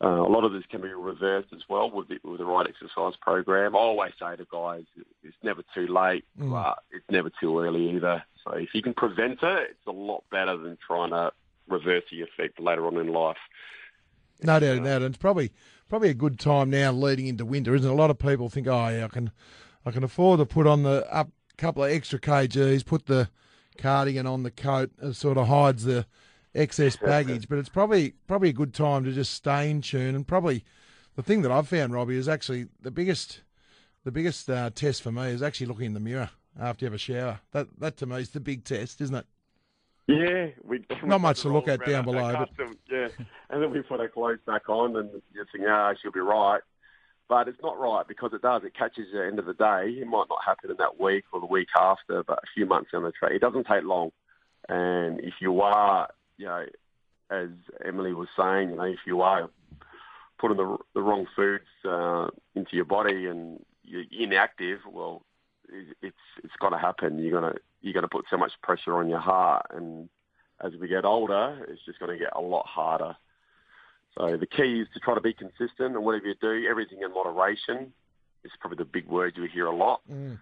[0.03, 2.67] uh, a lot of this can be reversed as well with the, with the right
[2.67, 3.77] exercise program.
[3.77, 4.85] I always say to guys,
[5.23, 6.51] it's never too late, mm.
[6.51, 8.23] but it's never too early either.
[8.45, 11.33] So if you can prevent it, it's a lot better than trying to
[11.69, 13.37] reverse the effect later on in life.
[14.43, 15.07] No doubt about it.
[15.07, 15.53] It's probably
[15.89, 17.93] probably a good time now leading into winter, isn't it?
[17.93, 19.31] A lot of people think, oh, yeah, I can
[19.87, 23.29] I can afford to put on the up couple of extra kgs, put the
[23.79, 26.07] cardigan on the coat, it sort of hides the
[26.55, 27.49] excess baggage.
[27.49, 30.15] but it's probably probably a good time to just stay in tune.
[30.15, 30.65] And probably
[31.17, 33.43] the thing that I've found, Robbie, is actually the biggest
[34.05, 36.31] the biggest uh, test for me is actually looking in the mirror
[36.61, 37.41] after you have a shower.
[37.53, 39.27] That that to me is the big test, isn't it?
[40.07, 42.47] Yeah, we not much to look at down below.
[42.57, 42.67] But...
[42.91, 43.09] Yeah,
[43.51, 46.61] and then we put our clothes back on, and you think, ah, she'll be right.
[47.27, 48.65] But it's not right because it does.
[48.65, 49.99] It catches you at the end of the day.
[49.99, 52.91] It might not happen in that week or the week after, but a few months
[52.93, 53.33] down the track.
[53.33, 54.11] It doesn't take long.
[54.69, 56.65] And if you are, you know,
[57.31, 57.49] as
[57.85, 59.49] Emily was saying, you know, if you are
[60.39, 65.23] putting the, the wrong foods uh, into your body and you're inactive, well,
[66.03, 67.19] it's it's got to happen.
[67.19, 70.09] You're gonna you're gonna put so much pressure on your heart, and
[70.63, 73.17] as we get older, it's just going to get a lot harder.
[74.17, 77.13] So the key is to try to be consistent, and whatever you do, everything in
[77.13, 77.93] moderation
[78.45, 80.39] is probably the big word you hear a lot, Mm.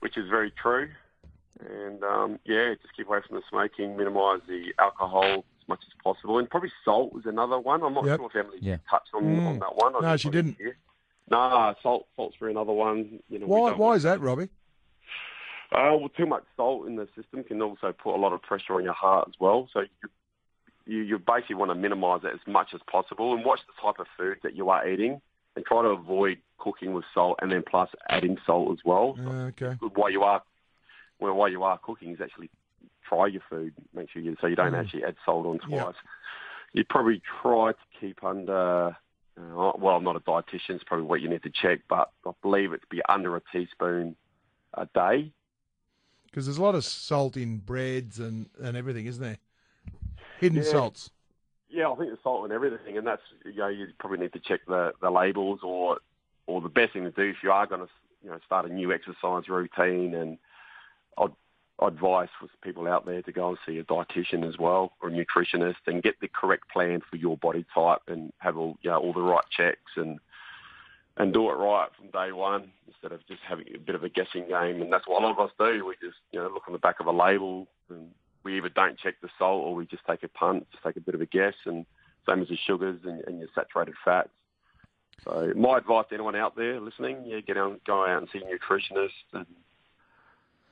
[0.00, 0.88] which is very true.
[1.68, 5.92] And um, yeah, just keep away from the smoking, minimise the alcohol as much as
[6.02, 7.82] possible, and probably salt was another one.
[7.82, 8.16] I'm not Yep.
[8.18, 8.78] sure if Emily Yeah.
[8.88, 9.46] touched on, Mm.
[9.46, 9.94] on that one.
[9.96, 10.56] I No, she didn't.
[10.56, 10.76] hear.
[11.30, 13.22] No, salt salt's for another one.
[13.28, 13.72] You know, Why?
[13.72, 14.48] Why is that, Robbie?
[15.72, 18.74] uh, well, too much salt in the system can also put a lot of pressure
[18.74, 19.68] on your heart as well.
[19.72, 20.08] So you,
[20.86, 24.00] you, you basically want to minimise it as much as possible and watch the type
[24.00, 25.20] of food that you are eating
[25.54, 29.16] and try to avoid cooking with salt and then plus adding salt as well.
[29.24, 29.76] Uh, okay.
[29.94, 30.42] While you are
[31.20, 32.50] well, while you are cooking, is actually
[33.08, 33.74] try your food.
[33.94, 34.80] Make sure you so you don't Mm.
[34.80, 35.84] actually add salt on Yeah.
[35.84, 35.96] twice.
[36.72, 38.96] You probably try to keep under.
[39.38, 40.70] Uh, well, I'm not a dietitian.
[40.70, 43.42] It's probably what you need to check, but I believe it to be under a
[43.52, 44.16] teaspoon
[44.74, 45.32] a day.
[46.26, 49.38] Because there's a lot of salt in breads and, and everything, isn't there?
[50.38, 50.70] Hidden Yeah.
[50.70, 51.10] salts.
[51.68, 54.40] Yeah, I think there's salt in everything, and that's you know you probably need to
[54.40, 55.98] check the, the labels, or
[56.46, 57.88] or the best thing to do if you are going to
[58.22, 60.38] you know start a new exercise routine, and
[61.18, 61.30] I'd
[61.82, 65.12] advice for people out there to go and see a dietitian as well or a
[65.12, 68.98] nutritionist and get the correct plan for your body type and have all you know
[68.98, 70.18] all the right checks and
[71.16, 74.08] and do it right from day one instead of just having a bit of a
[74.08, 74.80] guessing game.
[74.80, 75.84] And that's what a lot of us do.
[75.84, 78.08] We just you know look on the back of a label and
[78.42, 81.00] we either don't check the salt or we just take a punt, just take a
[81.00, 81.84] bit of a guess, and
[82.28, 84.30] same as the sugars and, and your saturated fats.
[85.24, 88.38] So my advice to anyone out there listening, yeah, get out, go out and see
[88.38, 89.46] a nutritionist and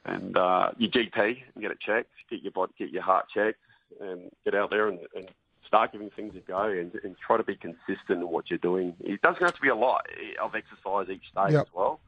[0.04, 1.16] and uh, your GP
[1.54, 3.58] and get it checked, get your body, get your heart checked,
[4.00, 5.28] and get out there and, and
[5.66, 8.94] start giving things a go and, and try to be consistent in what you're doing.
[9.00, 10.06] It doesn't have to be a lot
[10.40, 11.62] of exercise each day Yep.
[11.62, 12.00] as well.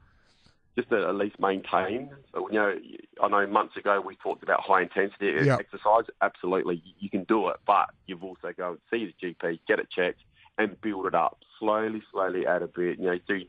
[0.77, 2.11] Just to at least maintain.
[2.33, 2.75] So you know,
[3.23, 5.59] I know months ago we talked about high intensity Yep.
[5.61, 6.05] exercise.
[6.23, 9.79] Absolutely, you- you can do it, but you've also got to see the GP, get
[9.81, 10.21] it checked,
[10.59, 12.99] and build it up slowly, slowly add a bit.
[12.99, 13.43] You know, do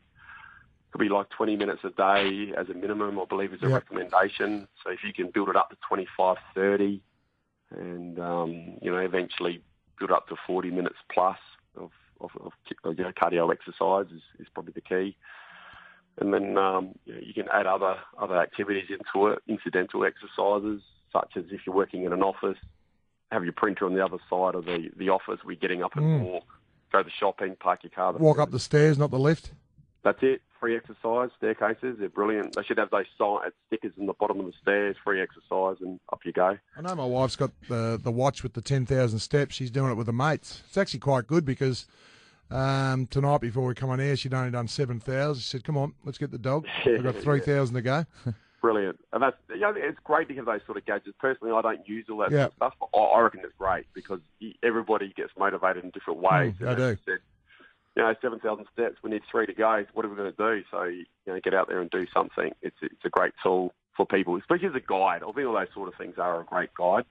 [0.92, 3.84] could be like 20 minutes a day as a minimum, I believe is a Yep.
[3.90, 4.68] recommendation.
[4.84, 7.02] So if you can build it up to 25, 30,
[7.70, 9.62] and um, you know eventually
[9.98, 11.38] build up to 40 minutes plus
[11.76, 11.90] of,
[12.20, 12.52] of, of
[12.96, 15.16] you know, cardio exercise is, is probably the key.
[16.20, 20.82] And then um, you, know, you can add other other activities into it, incidental exercises
[21.12, 22.58] such as if you're working in an office,
[23.30, 25.38] have your printer on the other side of the, the office.
[25.44, 26.20] We're getting up and Mm.
[26.32, 26.44] walk,
[26.90, 28.12] go to shopping, park your car.
[28.14, 29.52] Walk up the stairs, not the lift.
[30.04, 30.42] That's it.
[30.58, 31.96] Free exercise, staircases.
[31.98, 32.54] They're brilliant.
[32.54, 33.06] They should have those
[33.66, 34.96] stickers in the bottom of the stairs.
[35.04, 36.56] Free exercise, and up you go.
[36.76, 39.54] I know my wife's got the the watch with the ten thousand steps.
[39.54, 40.62] She's doing it with her mates.
[40.66, 41.86] It's actually quite good because
[42.50, 45.42] um, tonight before we come on air, she'd only done seven thousand.
[45.42, 46.66] She said, "Come on, let's get the dog.
[46.86, 48.04] We've got three thousand to go."
[48.60, 49.00] Brilliant.
[49.12, 51.16] And that's you know, it's great to have those sort of gadgets.
[51.18, 52.48] Personally, I don't use all that Yeah.
[52.56, 54.20] stuff, but I, reckon it's great because
[54.62, 56.54] everybody gets motivated in different ways.
[56.60, 56.96] Mm, do.
[57.04, 57.18] Said,
[57.96, 58.96] you know, seven thousand steps.
[59.02, 59.84] We need three to go.
[59.92, 60.62] What are we going to do?
[60.70, 62.50] So you know, get out there and do something.
[62.62, 65.22] It's it's a great tool for people, especially as a guide.
[65.22, 67.04] I think all those sort of things are a great guide.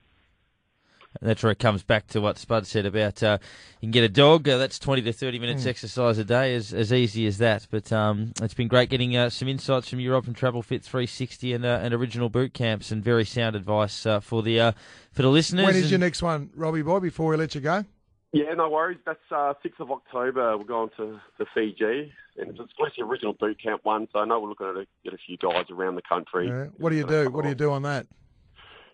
[1.20, 3.36] And that's where it comes back to what Spud said about uh,
[3.82, 4.48] you can get a dog.
[4.48, 5.42] Uh, that's 20 to 30 Hmm.
[5.42, 7.66] minutes exercise a day, as, as easy as that.
[7.70, 11.52] But um, it's been great getting uh, some insights from Europe and Travel Fit 360
[11.52, 14.72] and, uh, and original boot camps and very sound advice uh, for the uh,
[15.12, 15.66] for the listeners.
[15.66, 17.00] When is And- your next one, Robbie boy?
[17.00, 17.84] Before we let you go,
[18.32, 18.98] Yeah, no worries.
[19.04, 20.56] That's uh, 6th of October.
[20.56, 22.12] We're going to, to Fiji.
[22.38, 25.12] And it's the original boot camp one, so I know we're looking at a, get
[25.12, 26.48] a few guys around the country.
[26.48, 26.66] Yeah.
[26.78, 27.30] what do you do?
[27.30, 28.06] What do you do on that?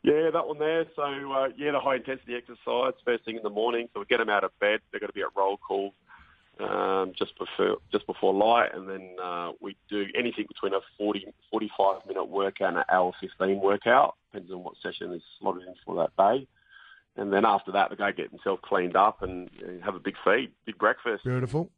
[0.03, 0.87] Yeah, that one there.
[0.97, 3.89] So, uh, yeah, the high intensity exercise first thing in the morning.
[3.95, 4.81] So we get them out of bed.
[4.91, 5.93] They've got to be at roll call
[6.61, 11.27] um, just before just before light, and then uh, we do anything between a 40,
[11.51, 15.75] 45 minute workout and an hour fifteen workout, depends on what session is slotted in
[15.85, 16.47] for that day.
[17.19, 20.15] And then after that, they go get themselves cleaned up and uh, have a big
[20.25, 21.69] feed, big breakfast Beautiful.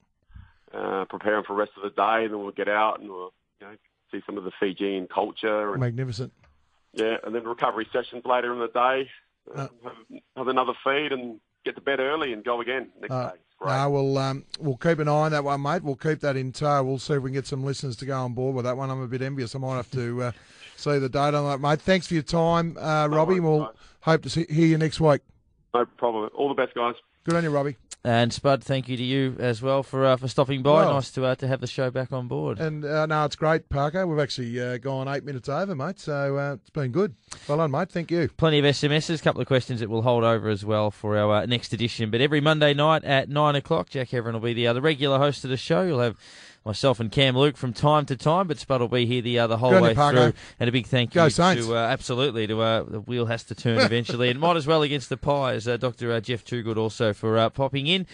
[0.73, 3.33] uh, preparing for the rest of the day, and then we'll get out and we'll
[3.61, 3.73] you know,
[4.13, 6.33] see some of the Fijian culture, and Magnificent.
[6.93, 9.09] yeah, and then recovery sessions later in the day.
[9.55, 13.31] Uh, have, have another feed and get to bed early and go again next Uh,
[13.31, 13.37] day.
[13.65, 15.83] No, we'll um, we'll keep an eye on that one, mate.
[15.83, 16.83] We'll keep that in tow.
[16.83, 18.89] We'll see if we can get some listeners to go on board with that one.
[18.91, 19.55] I'm a bit envious.
[19.55, 20.33] I might have to uh,
[20.77, 21.81] see the date on that, mate.
[21.81, 23.41] Thanks for your time, uh, Robbie.
[23.41, 23.75] worries, We'll guys.
[24.03, 25.21] Hope to see, hear you next week.
[25.75, 26.31] No problem.
[26.35, 26.95] All the best, guys.
[27.25, 27.77] Good on you, Robbie.
[28.03, 30.87] And Spud, thank you to you as well for uh, for stopping by.
[30.87, 32.59] Well- nice to uh, to have the show back on board.
[32.59, 34.07] And uh, no, it's great, Parker.
[34.07, 36.01] We've actually uh, gone eight minutes over, mate.
[36.01, 37.15] So uh, it's been good.
[37.47, 37.91] Well done, mate.
[37.91, 38.31] Thank you.
[38.39, 41.43] Plenty of SMSs, a couple of questions that we'll hold over as well for our
[41.43, 42.11] uh, next edition.
[42.11, 45.45] But every Monday night at nine o'clock, Jack Heron will be the other regular host
[45.45, 45.83] of the show.
[45.83, 46.17] You'll have
[46.65, 49.47] myself and Cam Luke from time to time, but Spud will be here the uh,
[49.47, 50.33] the whole Good way through.
[50.59, 53.79] And a big thank you to uh, absolutely to uh, the wheel has to turn
[53.79, 55.67] eventually, and might as well against the Pies.
[55.67, 56.13] Uh, Dr.
[56.13, 58.07] Uh, Jeff Toogood also for uh, popping in.